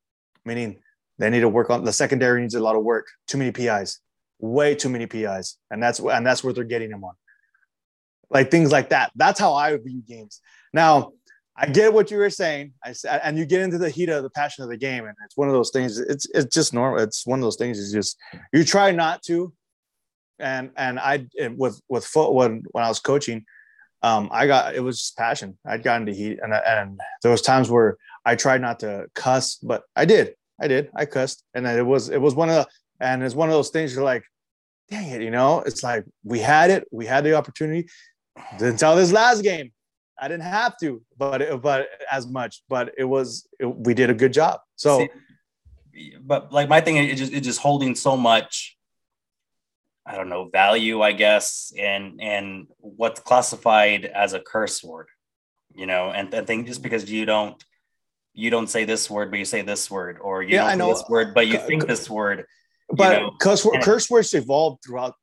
[0.47, 0.79] meaning
[1.23, 3.07] they need to work on the secondary needs a lot of work.
[3.29, 4.01] Too many PIs,
[4.41, 7.15] way too many PIs, and that's and that's where they're getting them on.
[8.29, 9.13] Like things like that.
[9.15, 10.41] That's how I view games.
[10.73, 11.13] Now,
[11.57, 12.73] I get what you were saying.
[12.85, 15.15] I said, and you get into the heat of the passion of the game, and
[15.25, 15.97] it's one of those things.
[15.97, 17.01] It's it's just normal.
[17.01, 17.79] It's one of those things.
[17.79, 18.19] Is just
[18.53, 19.53] you try not to,
[20.41, 23.45] and and I with with foot when when I was coaching,
[24.03, 25.57] um, I got it was just passion.
[25.65, 29.57] I'd gotten to heat, and and there was times where I tried not to cuss,
[29.63, 30.35] but I did.
[30.63, 30.91] I did.
[30.95, 32.69] I cussed, and it was it was one of the
[33.05, 34.23] and it's one of those things you're like,
[34.89, 37.89] dang it, you know, it's like we had it, we had the opportunity.
[38.61, 39.73] Until this last game,
[40.19, 44.09] I didn't have to, but it, but as much, but it was it, we did
[44.09, 44.61] a good job.
[44.77, 45.09] So,
[45.93, 48.77] See, but like my thing is just it's just holding so much.
[50.07, 55.09] I don't know value, I guess, and and what's classified as a curse word,
[55.75, 57.63] you know, and I think just because you don't
[58.35, 60.75] you don't say this word, but you say this word, or you yeah, don't I
[60.75, 62.47] know this word, but you think this word.
[62.91, 65.15] But know, curse, curse words evolved throughout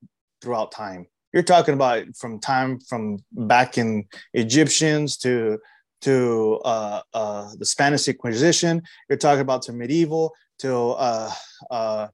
[0.42, 1.08] throughout time.
[1.34, 5.60] You're talking about from time from back in Egyptians to
[6.02, 8.82] to uh, uh, the Spanish Inquisition.
[9.10, 11.32] You're talking about to medieval to uh,
[11.70, 12.08] uh,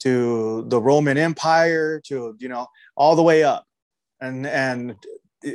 [0.00, 3.64] to the Roman Empire to you know all the way up,
[4.20, 4.96] and and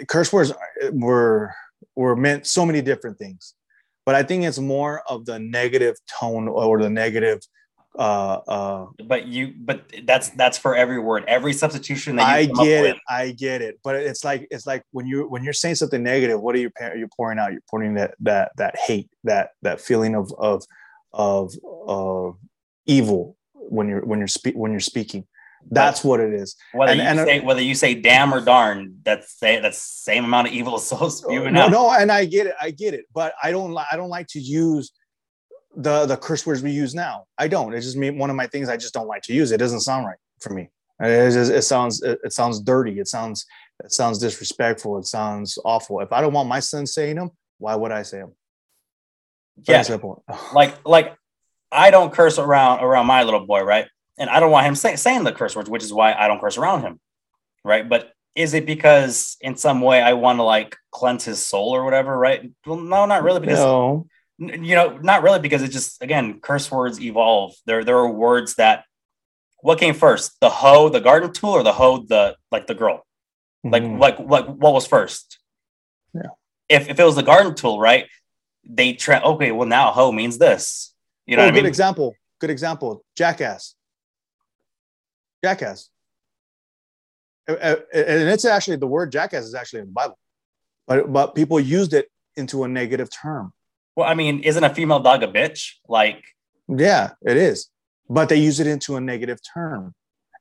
[0.08, 0.54] curse words
[0.92, 1.54] were
[1.96, 3.54] were meant so many different things.
[4.06, 7.40] But I think it's more of the negative tone or the negative
[7.96, 11.24] uh uh but you but that's that's for every word.
[11.28, 12.98] Every substitution that i get it.
[13.08, 13.80] i get it.
[13.84, 16.72] But it's like it's like when you when you're saying something negative what are you
[16.96, 17.52] you're pouring out?
[17.52, 20.64] You're pouring that that that hate that that feeling of of
[21.14, 21.54] of
[21.88, 22.38] of
[22.88, 25.26] evil when you're when you're speak when you're speaking
[25.72, 26.56] that's what it is.
[26.74, 29.78] Whether and, you and, uh, say whether you say damn or darn, that's say that's
[29.78, 31.72] same amount of evil so spewing no, out.
[31.72, 34.40] No, and I get it, I get it, but I don't I don't like to
[34.40, 34.92] use
[35.76, 37.26] the the curse words we use now.
[37.38, 37.74] I don't.
[37.74, 39.52] It's just me one of my things I just don't like to use.
[39.52, 40.70] It doesn't sound right for me.
[41.00, 43.00] It, just, it sounds it, it, sounds dirty.
[43.00, 43.46] It sounds
[43.84, 44.98] it sounds disrespectful.
[45.00, 46.00] It sounds awful.
[46.02, 48.34] If I don't want my son saying them, why would I say them?
[49.68, 49.84] Yeah,
[50.54, 51.16] like like
[51.72, 53.88] I don't curse around around my little boy, right?
[54.18, 56.40] And I don't want him say, saying the curse words, which is why I don't
[56.40, 57.00] curse around him,
[57.64, 57.88] right?
[57.88, 61.84] But is it because in some way I want to like cleanse his soul or
[61.84, 62.52] whatever, right?
[62.66, 63.40] Well, no, not really.
[63.40, 64.08] Because no
[64.38, 67.56] you know, not really because it just again, curse words evolve.
[67.66, 68.86] There, there are words that
[69.62, 73.06] what came first, the hoe, the garden tool, or the hoe, the like the girl?
[73.64, 73.98] Like, mm-hmm.
[73.98, 75.40] like, like, what was first?
[76.14, 76.32] Yeah.
[76.68, 78.08] If if it was the garden tool, right?
[78.66, 79.22] They try.
[79.22, 80.94] Okay, well now hoe means this.
[81.26, 81.66] You know, oh, good mean?
[81.66, 82.16] example.
[82.40, 83.06] Good example.
[83.16, 83.76] Jackass.
[85.44, 85.90] Jackass.
[87.48, 87.58] And
[87.90, 90.18] it's actually the word jackass is actually in the Bible,
[90.88, 93.52] but but people used it into a negative term.
[93.96, 95.74] Well, I mean, isn't a female dog a bitch?
[95.88, 96.24] Like,
[96.68, 97.70] yeah, it is.
[98.10, 99.94] But they use it into a negative term.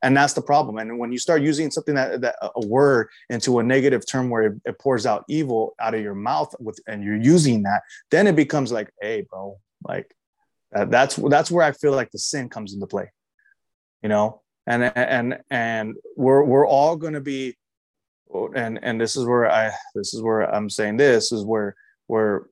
[0.05, 0.79] And that's the problem.
[0.79, 4.43] And when you start using something that, that a word into a negative term where
[4.43, 8.27] it, it pours out evil out of your mouth with, and you're using that, then
[8.27, 10.13] it becomes like, hey, bro, like
[10.75, 13.11] uh, that's that's where I feel like the sin comes into play,
[14.03, 14.42] you know.
[14.67, 17.57] And and and we're we're all going to be,
[18.55, 21.75] and and this is where I this is where I'm saying this is where
[22.07, 22.47] where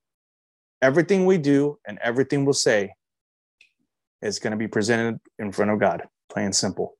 [0.82, 2.92] everything we do and everything we'll say
[4.22, 6.96] is going to be presented in front of God, plain and simple.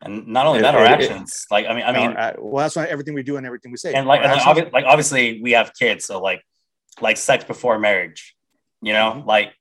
[0.00, 1.46] And not only that, it, our it, actions.
[1.48, 3.70] It, like I mean, I mean, our, well, that's why everything we do and everything
[3.70, 3.94] we say.
[3.94, 6.42] And like, and like, obviously, like obviously, we have kids, so like,
[7.00, 8.34] like sex before marriage,
[8.80, 9.28] you know, mm-hmm.
[9.28, 9.54] like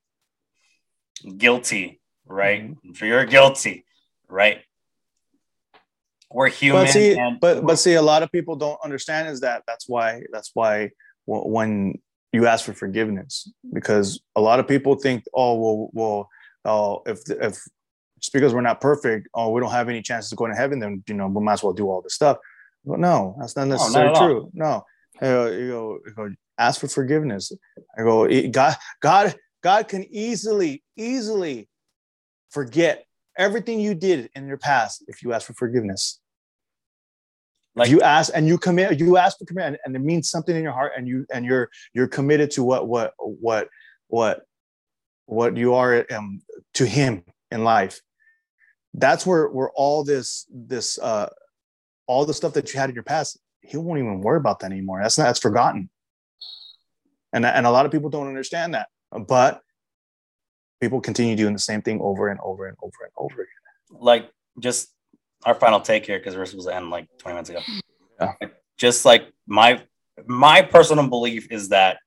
[1.37, 2.63] guilty, right?
[2.63, 2.93] Mm-hmm.
[2.93, 3.85] For you're guilty,
[4.27, 4.63] right?
[6.33, 6.83] We're human.
[6.83, 10.23] But see, but but see, a lot of people don't understand is that that's why
[10.31, 10.91] that's why
[11.25, 11.99] when
[12.33, 16.29] you ask for forgiveness because a lot of people think, oh, well, well,
[17.05, 17.61] uh, if if
[18.19, 20.79] just because we're not perfect, oh, we don't have any chances of going to heaven,
[20.79, 22.37] then you know we might as well do all this stuff.
[22.85, 24.51] But no, that's not necessarily no, not true.
[24.53, 24.83] No,
[25.21, 27.51] uh, you, go, you go ask for forgiveness.
[27.97, 31.67] I go, God, God, God can easily, easily
[32.49, 33.05] forget
[33.37, 36.19] everything you did in your past if you ask for forgiveness.
[37.75, 40.55] Like you ask and you commit, you ask for commit, and, and, it means something
[40.55, 43.69] in your heart, and you and you're you're committed to what what what
[44.07, 44.41] what
[45.25, 46.41] what you are um,
[46.73, 48.01] to Him in life.
[48.93, 51.29] That's where where all this this uh
[52.07, 54.71] all the stuff that you had in your past, He won't even worry about that
[54.71, 54.99] anymore.
[55.01, 55.89] That's not that's forgotten.
[57.31, 58.89] And and a lot of people don't understand that,
[59.27, 59.61] but
[60.81, 64.01] people continue doing the same thing over and over and over and over again.
[64.01, 64.89] Like just
[65.45, 67.61] our final take here because we're supposed to end like 20 minutes ago.
[68.19, 68.33] Yeah.
[68.77, 69.81] Just like my
[70.25, 71.97] my personal belief is that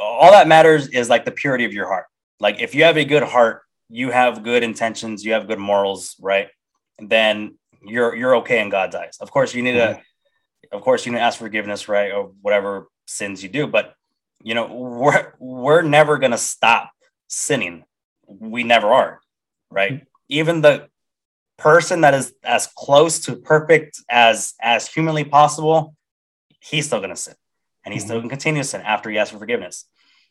[0.00, 2.06] all that matters is like the purity of your heart.
[2.38, 6.16] Like if you have a good heart, you have good intentions, you have good morals,
[6.20, 6.48] right?
[6.98, 9.18] Then you're you're okay in God's eyes.
[9.20, 10.00] Of course, you need mm-hmm.
[10.00, 12.12] to of course you need to ask forgiveness, right?
[12.12, 13.94] Or whatever sins you do, but
[14.42, 16.90] you know, we're we're never gonna stop
[17.28, 17.84] sinning.
[18.26, 19.20] We never are,
[19.70, 20.06] right?
[20.30, 20.88] Even the
[21.58, 25.94] person that is as close to perfect as as humanly possible,
[26.60, 27.34] he's still gonna sin,
[27.84, 28.08] and he's mm-hmm.
[28.08, 29.86] still gonna continue to sin after he asks for forgiveness.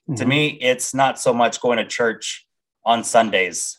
[0.09, 0.15] Mm-hmm.
[0.15, 2.47] To me, it's not so much going to church
[2.83, 3.77] on Sundays,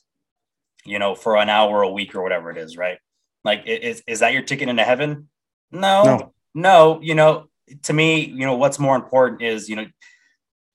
[0.85, 2.99] you know, for an hour a week or whatever it is, right?
[3.45, 5.29] Like, is is that your ticket into heaven?
[5.73, 7.01] No, no, no.
[7.03, 7.49] You know,
[7.85, 9.87] to me, you know, what's more important is, you know,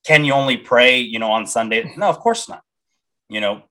[0.06, 1.94] can you only pray, you know, on Sunday?
[1.96, 2.62] No, of course not.
[3.30, 3.64] You know,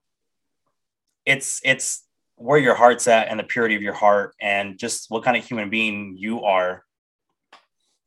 [1.25, 2.03] it's it's
[2.37, 5.45] where your heart's at and the purity of your heart and just what kind of
[5.45, 6.83] human being you are.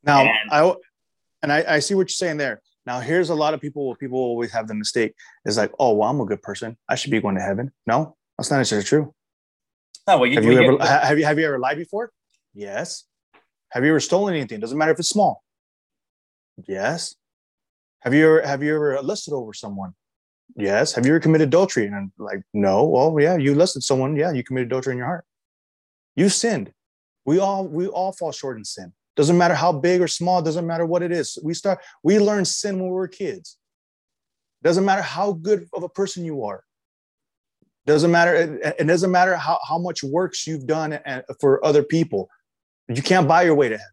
[0.05, 0.75] Now, and, I
[1.43, 2.61] and I, I see what you're saying there.
[2.87, 3.95] Now, here's a lot of people.
[3.97, 5.15] People always have the mistake
[5.45, 6.77] is like, oh, well, I'm a good person.
[6.89, 7.73] I should be going to heaven.
[7.87, 9.15] No, that's not necessarily true.
[10.07, 12.11] No, well, you, have you ever have you have you ever lied before?
[12.55, 13.05] Yes.
[13.71, 14.61] Have you ever stolen anything?
[14.61, 15.43] Doesn't matter if it's small.
[16.67, 17.15] Yes.
[18.01, 19.93] Have you ever have you ever lusted over someone?
[20.59, 20.93] Yes.
[20.95, 21.87] Have you ever committed adultery?
[21.87, 22.85] And I'm like, no.
[22.85, 24.17] Well, yeah, you listed someone.
[24.17, 25.25] Yeah, you committed adultery in your heart.
[26.17, 26.73] You sinned.
[27.25, 28.93] We all we all fall short in sin.
[29.19, 31.39] Doesn't matter how big or small, doesn't matter what it is.
[31.43, 33.57] We start, we learn sin when we were kids.
[34.63, 36.63] Doesn't matter how good of a person you are.
[37.85, 42.29] Doesn't matter, it doesn't matter how, how much works you've done uh, for other people.
[42.87, 43.93] You can't buy your way to heaven.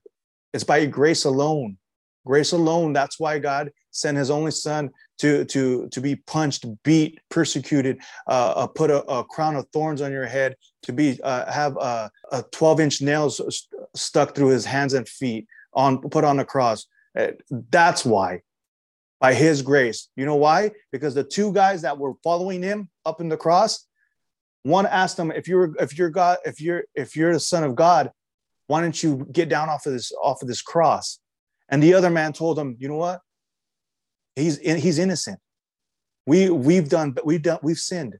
[0.54, 1.78] It's by grace alone.
[2.26, 2.94] Grace alone.
[2.94, 8.54] That's why God sent his only son to, to, to be punched, beat, persecuted, uh,
[8.56, 12.12] uh, put a, a, crown of thorns on your head, to be uh, have a,
[12.32, 16.46] a 12 inch nails st- stuck through his hands and feet, on put on the
[16.46, 16.86] cross.
[17.18, 17.28] Uh,
[17.70, 18.42] that's why,
[19.22, 20.10] by his grace.
[20.16, 20.72] You know why?
[20.92, 23.88] Because the two guys that were following him up in the cross,
[24.64, 27.76] one asked him, "If you're if you're God, if you're if you're the Son of
[27.76, 28.12] God,
[28.68, 31.20] why don't you get down off of this off of this cross?"
[31.70, 33.22] And the other man told him, "You know what?
[34.36, 35.40] He's he's innocent.
[36.26, 38.18] We we've done we've done we've sinned.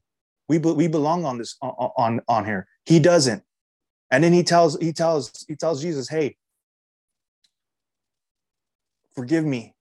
[0.48, 2.66] We we belong on this on on here.
[2.84, 3.42] He doesn't.
[4.10, 6.36] And then he tells he tells he tells Jesus, "Hey,
[9.14, 9.74] forgive me.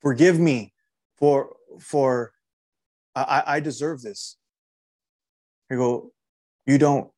[0.00, 0.72] Forgive me
[1.16, 2.32] for for
[3.14, 4.36] I, I deserve this."
[5.70, 6.12] You go,
[6.66, 7.10] you don't.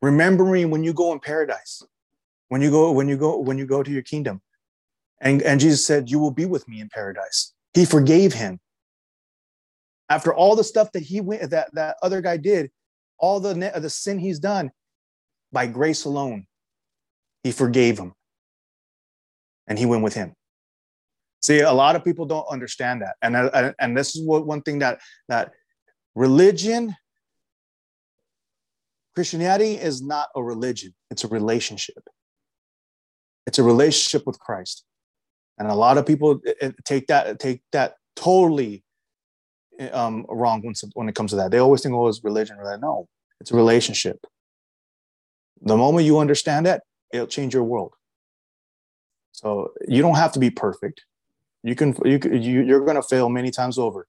[0.00, 1.82] Remember me when you go in paradise.
[2.48, 4.42] When you go when you go when you go to your kingdom.
[5.22, 7.54] And, and Jesus said, You will be with me in paradise.
[7.72, 8.58] He forgave him.
[10.10, 12.70] After all the stuff that he went, that, that other guy did,
[13.18, 14.70] all the, the sin he's done,
[15.52, 16.46] by grace alone,
[17.44, 18.12] he forgave him.
[19.68, 20.34] And he went with him.
[21.40, 23.14] See, a lot of people don't understand that.
[23.22, 25.52] And, uh, and this is what one thing that, that
[26.14, 26.94] religion,
[29.14, 32.02] Christianity is not a religion, it's a relationship.
[33.46, 34.84] It's a relationship with Christ
[35.62, 38.82] and a lot of people eh, eh, take that take that totally
[39.78, 41.52] eh, um, wrong when, when it comes to that.
[41.52, 42.80] They always think, "Oh, it's religion." Or that.
[42.80, 43.06] No,
[43.40, 44.26] it's a relationship.
[45.60, 46.82] The moment you understand that,
[47.12, 47.92] it'll change your world.
[49.30, 51.04] So you don't have to be perfect.
[51.62, 54.08] You can you, you you're going to fail many times over,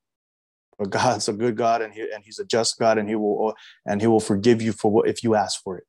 [0.79, 3.53] but God's a good God and he and He's a just God and He will
[3.85, 5.85] and He will forgive you for what if you ask for it,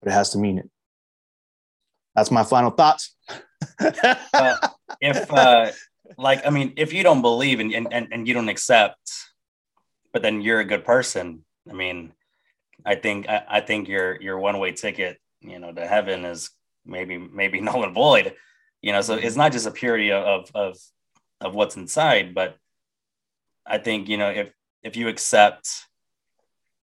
[0.00, 0.70] but it has to mean it.
[2.14, 3.14] That's my final thoughts.
[3.80, 4.56] uh,
[5.00, 5.72] if uh,
[6.18, 8.98] like I mean, if you don't believe and, and and you don't accept,
[10.12, 11.44] but then you're a good person.
[11.68, 12.12] I mean,
[12.84, 16.50] I think I, I think your your one way ticket, you know, to heaven is
[16.84, 18.34] maybe maybe null and void.
[18.82, 20.78] You know, so it's not just a purity of of
[21.40, 22.56] of what's inside, but
[23.66, 24.52] I think you know if
[24.82, 25.68] if you accept,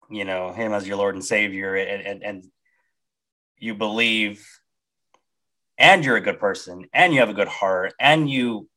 [0.09, 2.45] you know, him as your Lord and Savior, and and, and
[3.57, 4.45] you believe
[5.77, 8.67] and you're a good person and you have a good heart and you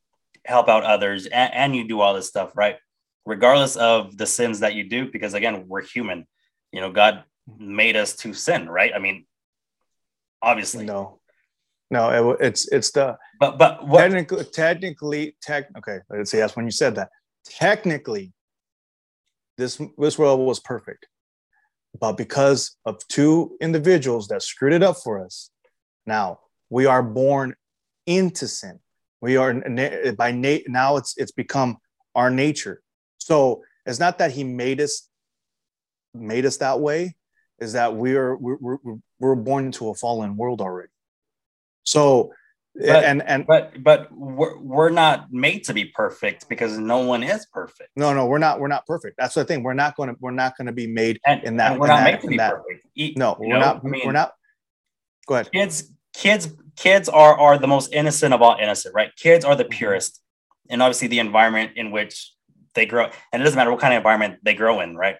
[0.44, 2.76] help out others and, and you do all this stuff, right?
[3.26, 6.26] Regardless of the sins that you do, because again, we're human.
[6.72, 7.24] You know, God
[7.58, 8.92] made us to sin, right?
[8.94, 9.26] I mean,
[10.42, 10.84] obviously.
[10.84, 11.20] No,
[11.90, 15.66] no, it, it's it's the but but what, technically technically tech.
[15.76, 16.38] Okay, let's see.
[16.38, 17.10] That's when you said that.
[17.44, 18.32] Technically,
[19.58, 21.06] this this world was perfect,
[21.98, 25.50] but because of two individuals that screwed it up for us,
[26.06, 26.38] now
[26.70, 27.54] we are born
[28.06, 28.80] into sin.
[29.20, 29.52] We are
[30.16, 31.76] by nat- now it's it's become
[32.14, 32.82] our nature.
[33.18, 35.08] So it's not that he made us
[36.14, 37.16] made us that way.
[37.58, 40.88] Is that we are we're, we're, we're born into a fallen world already.
[41.82, 42.32] So
[42.74, 47.22] but, and and but but we're, we're not made to be perfect because no one
[47.24, 50.08] is perfect no no we're not we're not perfect that's the thing we're not going
[50.08, 52.28] to we're not going to be made and, in that we're not that, made to
[52.28, 52.54] be that.
[52.54, 54.32] perfect no we're know, not I mean, we're not
[55.26, 59.14] go ahead kids kids kids are are the most innocent of all innocent, right?
[59.16, 59.78] Kids are the mm-hmm.
[59.78, 60.20] purest,
[60.68, 62.32] and obviously the environment in which
[62.74, 65.16] they grow, and it doesn't matter what kind of environment they grow in, right?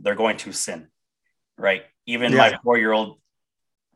[0.00, 0.88] They're going to sin,
[1.56, 1.82] right?
[2.06, 2.38] Even yeah.
[2.38, 3.18] my four year old,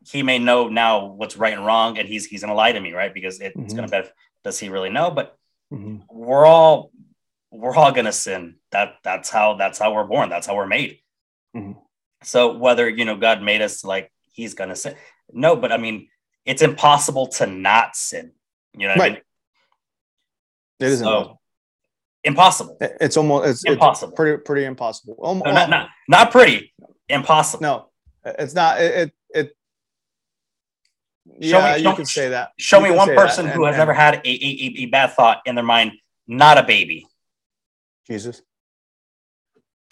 [0.05, 2.93] he may know now what's right and wrong, and he's he's gonna lie to me,
[2.93, 3.13] right?
[3.13, 3.63] Because it, mm-hmm.
[3.63, 4.09] it's gonna be
[4.43, 5.11] does he really know?
[5.11, 5.37] But
[5.71, 5.97] mm-hmm.
[6.09, 6.91] we're all
[7.51, 8.55] we're all gonna sin.
[8.71, 10.29] That that's how that's how we're born.
[10.29, 10.99] That's how we're made.
[11.55, 11.79] Mm-hmm.
[12.23, 14.95] So whether you know God made us like He's gonna sin,
[15.31, 15.55] no.
[15.55, 16.09] But I mean,
[16.45, 18.31] it's impossible to not sin.
[18.77, 19.11] You know, right?
[19.11, 19.21] I mean?
[20.79, 21.39] It is so,
[22.23, 22.77] impossible.
[22.81, 24.09] It's almost it's impossible.
[24.09, 25.15] It's pretty pretty impossible.
[25.19, 26.73] Almost, no, not, not not pretty.
[27.07, 27.61] Impossible.
[27.61, 27.89] No,
[28.25, 28.81] it's not.
[28.81, 29.13] It it.
[29.35, 29.57] it
[31.39, 32.51] yeah, me, you can say that.
[32.57, 35.13] Show you me one person and, who has and, never had a, a, a bad
[35.13, 35.93] thought in their mind,
[36.27, 37.07] not a baby.
[38.07, 38.41] Jesus.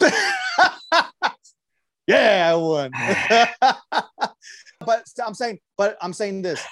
[2.06, 2.90] yeah, I won.
[4.82, 6.62] but I'm saying, but I'm saying this.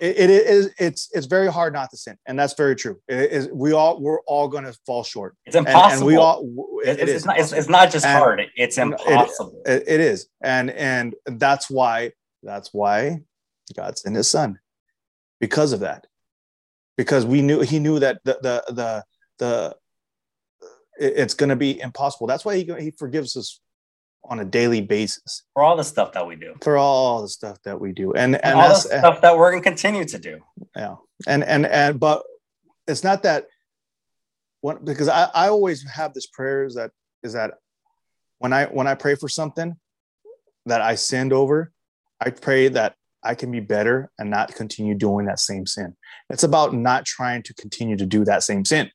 [0.00, 2.98] It, it is it's it's very hard not to sin, and that's very true.
[3.06, 5.36] It is we all we're all going to fall short.
[5.46, 5.84] It's impossible.
[5.84, 7.14] And, and we all it, it is.
[7.14, 8.42] It's not, it's, it's not just and hard.
[8.56, 9.62] It's impossible.
[9.64, 12.10] It, it is, and and that's why
[12.42, 13.20] that's why
[13.76, 14.58] God sent His Son,
[15.40, 16.08] because of that.
[16.96, 19.04] Because we knew he knew that the the the
[19.38, 19.76] the
[20.98, 22.26] it's going to be impossible.
[22.26, 23.60] That's why he he forgives us
[24.28, 26.54] on a daily basis for all the stuff that we do.
[26.62, 29.50] For all the stuff that we do, and and, and all the stuff that we're
[29.50, 30.40] going to continue to do.
[30.74, 30.96] Yeah,
[31.26, 32.22] and and and but
[32.86, 33.46] it's not that
[34.60, 36.90] what because I I always have this prayer is that
[37.22, 37.52] is that
[38.38, 39.76] when I when I pray for something
[40.66, 41.72] that I sinned over,
[42.20, 45.96] I pray that I can be better and not continue doing that same sin.
[46.30, 48.90] It's about not trying to continue to do that same sin.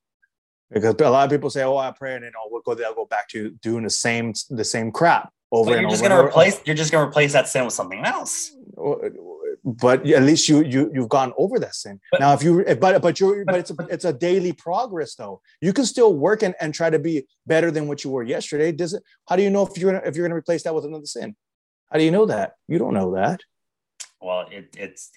[0.72, 2.80] Because a lot of people say, "Oh, I pray," and then oh, we'll go.
[2.80, 6.04] They'll go back to doing the same the same crap over so and you're just
[6.04, 6.62] gonna replace.
[6.66, 8.52] You're just gonna replace that sin with something else.
[9.64, 12.00] But at least you you you've gone over that sin.
[12.12, 15.16] But, now, if you eh, but but you're but it's a, it's a daily progress
[15.16, 15.42] though.
[15.62, 18.72] You can still work and, and try to be better than what you were yesterday.
[18.72, 19.04] Does it?
[19.28, 21.36] How do you know if you're gonna if you're gonna replace that with another sin?
[21.92, 22.54] How do you know that?
[22.68, 23.42] You don't know that.
[24.22, 25.12] Well, it, it's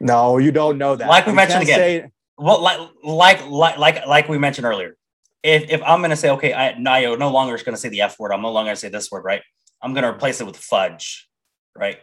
[0.00, 1.08] no, you don't know that.
[1.08, 1.78] Like we you mentioned again.
[1.78, 4.96] Say, well, like like like like like we mentioned earlier.
[5.44, 8.18] If if I'm gonna say okay, I Nayo no longer is gonna say the F
[8.18, 8.32] word.
[8.32, 9.42] I'm no longer gonna say this word, right?
[9.82, 11.28] I'm gonna replace it with fudge,
[11.76, 11.98] right?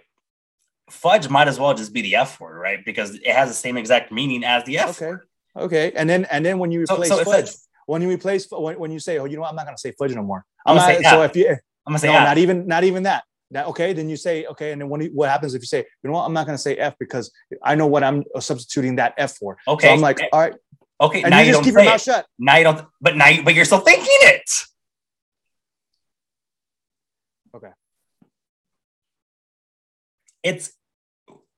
[0.91, 2.85] Fudge might as well just be the F word, right?
[2.85, 5.11] Because it has the same exact meaning as the F okay.
[5.11, 5.21] word.
[5.57, 5.91] Okay.
[5.95, 7.49] And then and then when you replace so, so fudge,
[7.87, 9.49] when you replace when, when you say, oh, you know, what?
[9.49, 10.45] I'm not gonna say fudge no more.
[10.65, 11.55] I'm, I'm gonna not, say so if you eh,
[11.87, 13.23] I'm gonna say no, not even not even that.
[13.51, 16.09] That okay, then you say okay, and then when what happens if you say, you
[16.09, 17.31] know what, I'm not going to say F because
[17.61, 19.57] I know what I'm substituting that F for.
[19.67, 20.29] Okay, so I'm like, eh.
[20.31, 20.53] all right,
[21.01, 22.25] okay, and now you, you just keep your mouth shut.
[22.39, 24.49] Now you don't, but now, you, but you're still thinking it.
[27.53, 27.71] Okay.
[30.43, 30.71] It's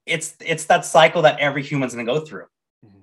[0.06, 2.46] it's it's that cycle that every human's going to go through.
[2.86, 3.00] Mm-hmm.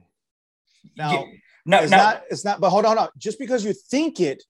[0.97, 1.97] Now, you, no, it's no.
[1.97, 2.23] not.
[2.31, 2.61] It's not.
[2.61, 3.13] But hold on, hold on.
[3.17, 4.43] Just because you think it,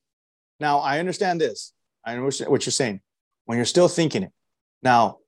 [0.59, 1.73] now I understand this.
[2.05, 3.01] I understand what you're saying
[3.45, 4.33] when you're still thinking it.
[4.83, 5.19] Now,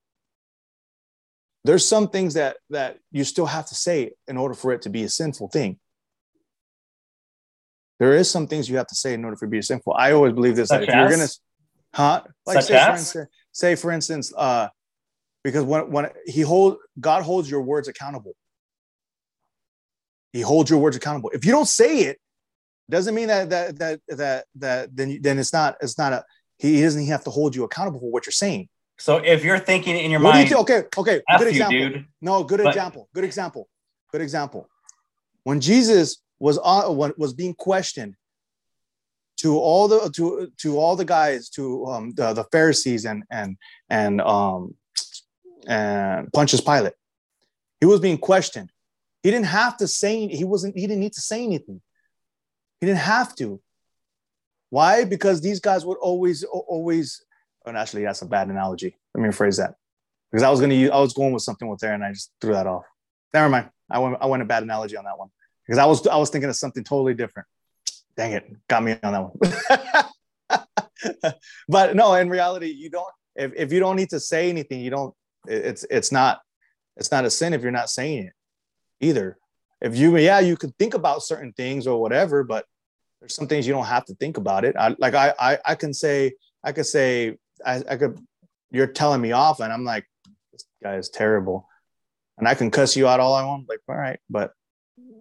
[1.64, 4.90] there's some things that that you still have to say in order for it to
[4.90, 5.78] be a sinful thing.
[8.02, 9.94] There is some things you have to say in order for it to be sinful.
[9.96, 10.72] I always believe this.
[10.72, 11.28] If you're gonna,
[11.94, 12.22] huh?
[12.44, 14.70] Like say, for instance, say for instance, uh,
[15.44, 18.34] because when when he hold God holds your words accountable.
[20.32, 21.30] He holds your words accountable.
[21.32, 22.18] If you don't say it,
[22.90, 26.24] doesn't mean that that that that that then then it's not it's not a
[26.58, 28.68] he doesn't have to hold you accountable for what you're saying.
[28.98, 31.78] So if you're thinking in your what mind, you okay, okay, good example.
[31.78, 33.08] You, no, good but, example.
[33.14, 33.68] Good example.
[34.10, 34.68] Good example.
[35.44, 38.16] When Jesus was on, was being questioned
[39.36, 43.56] to all the to to all the guys to um, the, the Pharisees and and
[43.88, 44.74] and um
[45.68, 46.94] and Pontius Pilate,
[47.78, 48.72] he was being questioned.
[49.22, 51.80] He didn't have to say he wasn't he didn't need to say anything.
[52.80, 53.60] He didn't have to.
[54.70, 55.04] Why?
[55.04, 57.22] Because these guys would always, always,
[57.66, 58.96] and actually, that's a bad analogy.
[59.14, 59.74] Let me rephrase that.
[60.30, 62.32] Because I was gonna use, I was going with something with there, and I just
[62.40, 62.84] threw that off.
[63.32, 63.70] Never mind.
[63.88, 65.28] I went, I went a bad analogy on that one
[65.72, 67.48] because I was, I was thinking of something totally different.
[68.14, 69.32] Dang it, got me on
[70.50, 70.60] that
[71.08, 71.34] one.
[71.66, 73.08] but no, in reality, you don't.
[73.34, 75.14] If, if you don't need to say anything, you don't.
[75.46, 76.42] It's it's not
[76.98, 78.32] it's not a sin if you're not saying it
[79.00, 79.38] either.
[79.80, 82.66] If you yeah, you could think about certain things or whatever, but
[83.20, 84.76] there's some things you don't have to think about it.
[84.78, 88.18] I like I I, I can say I could say I, I could
[88.70, 90.04] you're telling me off and I'm like
[90.52, 91.66] this guy is terrible,
[92.36, 93.70] and I can cuss you out all I want.
[93.70, 94.52] Like all right, but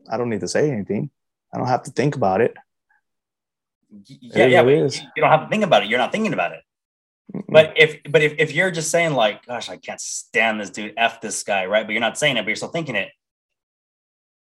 [0.10, 1.10] I don't need to say anything.
[1.54, 2.56] I don't have to think about it.
[4.06, 5.02] Yeah, it yeah, is.
[5.02, 5.90] you don't have to think about it.
[5.90, 6.62] You're not thinking about it.
[7.34, 7.44] Mm-mm.
[7.50, 10.94] But if but if, if you're just saying like, gosh, I can't stand this dude,
[10.98, 11.86] f this guy, right?
[11.86, 13.10] But you're not saying it, but you're still thinking it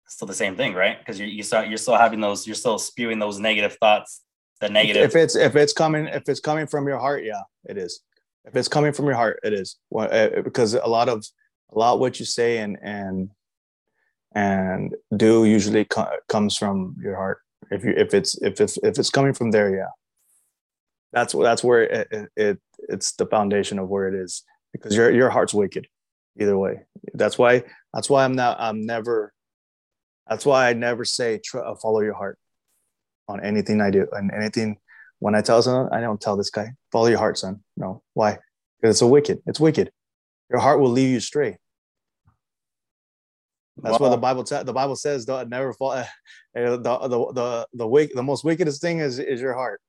[0.06, 0.99] It's still the same thing, right?
[0.99, 4.22] Because you you start you're still having those you're still spewing those negative thoughts.
[4.60, 5.03] The negative.
[5.03, 8.02] If it's if it's coming if it's coming from your heart, yeah, it is.
[8.45, 9.78] If it's coming from your heart, it is.
[9.90, 11.26] Well, uh, because a lot of
[11.73, 13.32] a lot what you say and and
[14.34, 17.40] and do usually co- comes from your heart.
[17.70, 19.90] If you if it's if it's if it's coming from there, yeah,
[21.14, 22.60] that's that's where it, it, it
[22.90, 24.44] it's the foundation of where it is
[24.74, 25.88] because your your heart's wicked
[26.40, 26.82] either way.
[27.14, 27.64] That's why
[27.94, 29.34] that's why I'm not I'm never
[30.28, 32.38] that's why I never say uh, follow your heart
[33.28, 34.78] on anything I do and anything.
[35.20, 37.62] When I tell someone, I don't tell this guy follow your heart, son.
[37.78, 38.40] No, why?
[38.80, 39.41] Because it's a wicked.
[39.45, 39.91] It's wicked.
[40.49, 41.58] Your heart will lead you astray.
[43.77, 45.26] That's what the Bible t- the Bible says.
[45.26, 45.91] Don't never fall.
[45.91, 46.06] Uh,
[46.53, 49.81] the the the the, the, the most wickedest thing is is your heart,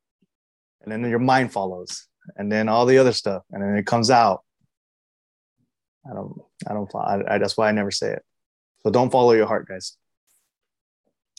[0.82, 2.06] and then your mind follows,
[2.36, 4.42] and then all the other stuff, and then it comes out.
[6.10, 8.22] I don't I don't I, I that's why I never say it.
[8.82, 9.96] So don't follow your heart, guys.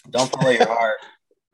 [0.09, 0.97] Don't follow your heart.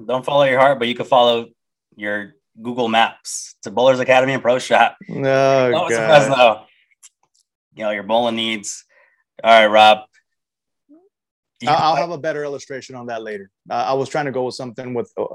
[0.05, 1.47] Don't follow your heart, but you can follow
[1.95, 4.97] your Google Maps to Bowlers Academy and Pro Shop.
[5.07, 6.61] No, no though.
[7.75, 8.85] You know your bowling needs.
[9.43, 10.08] All right, Rob.
[11.67, 13.51] I'll, have a better illustration on that later.
[13.69, 15.25] Uh, I was trying to go with something with uh,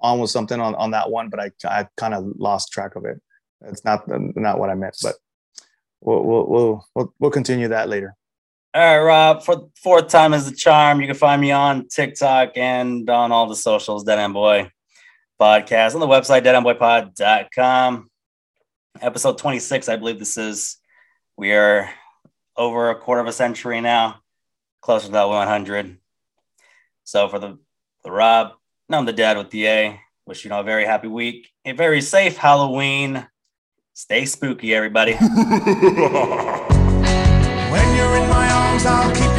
[0.00, 3.04] on with something on, on that one, but I I kind of lost track of
[3.04, 3.20] it.
[3.62, 5.16] It's not not what I meant, but
[6.00, 8.14] we'll we'll we'll we'll, continue that later.
[8.74, 9.42] All right, Rob.
[9.42, 11.00] For fourth time is the charm.
[11.00, 14.04] You can find me on TikTok and on all the socials.
[14.04, 14.70] Dada and Boy
[15.40, 18.10] podcast on the website dadaandboypod.com.
[19.00, 20.78] Episode 26, I believe this is.
[21.36, 21.90] We are
[22.56, 24.16] over a quarter of a century now,
[24.86, 25.98] closer to that 100.
[27.02, 27.58] So for the,
[28.04, 28.52] the Rob,
[28.88, 30.00] I'm the dad with the A.
[30.26, 33.26] Wish you know a very happy week, a very safe Halloween.
[33.94, 35.12] Stay spooky, everybody.
[35.14, 35.26] when
[37.96, 39.35] you're in my arms, I'll keep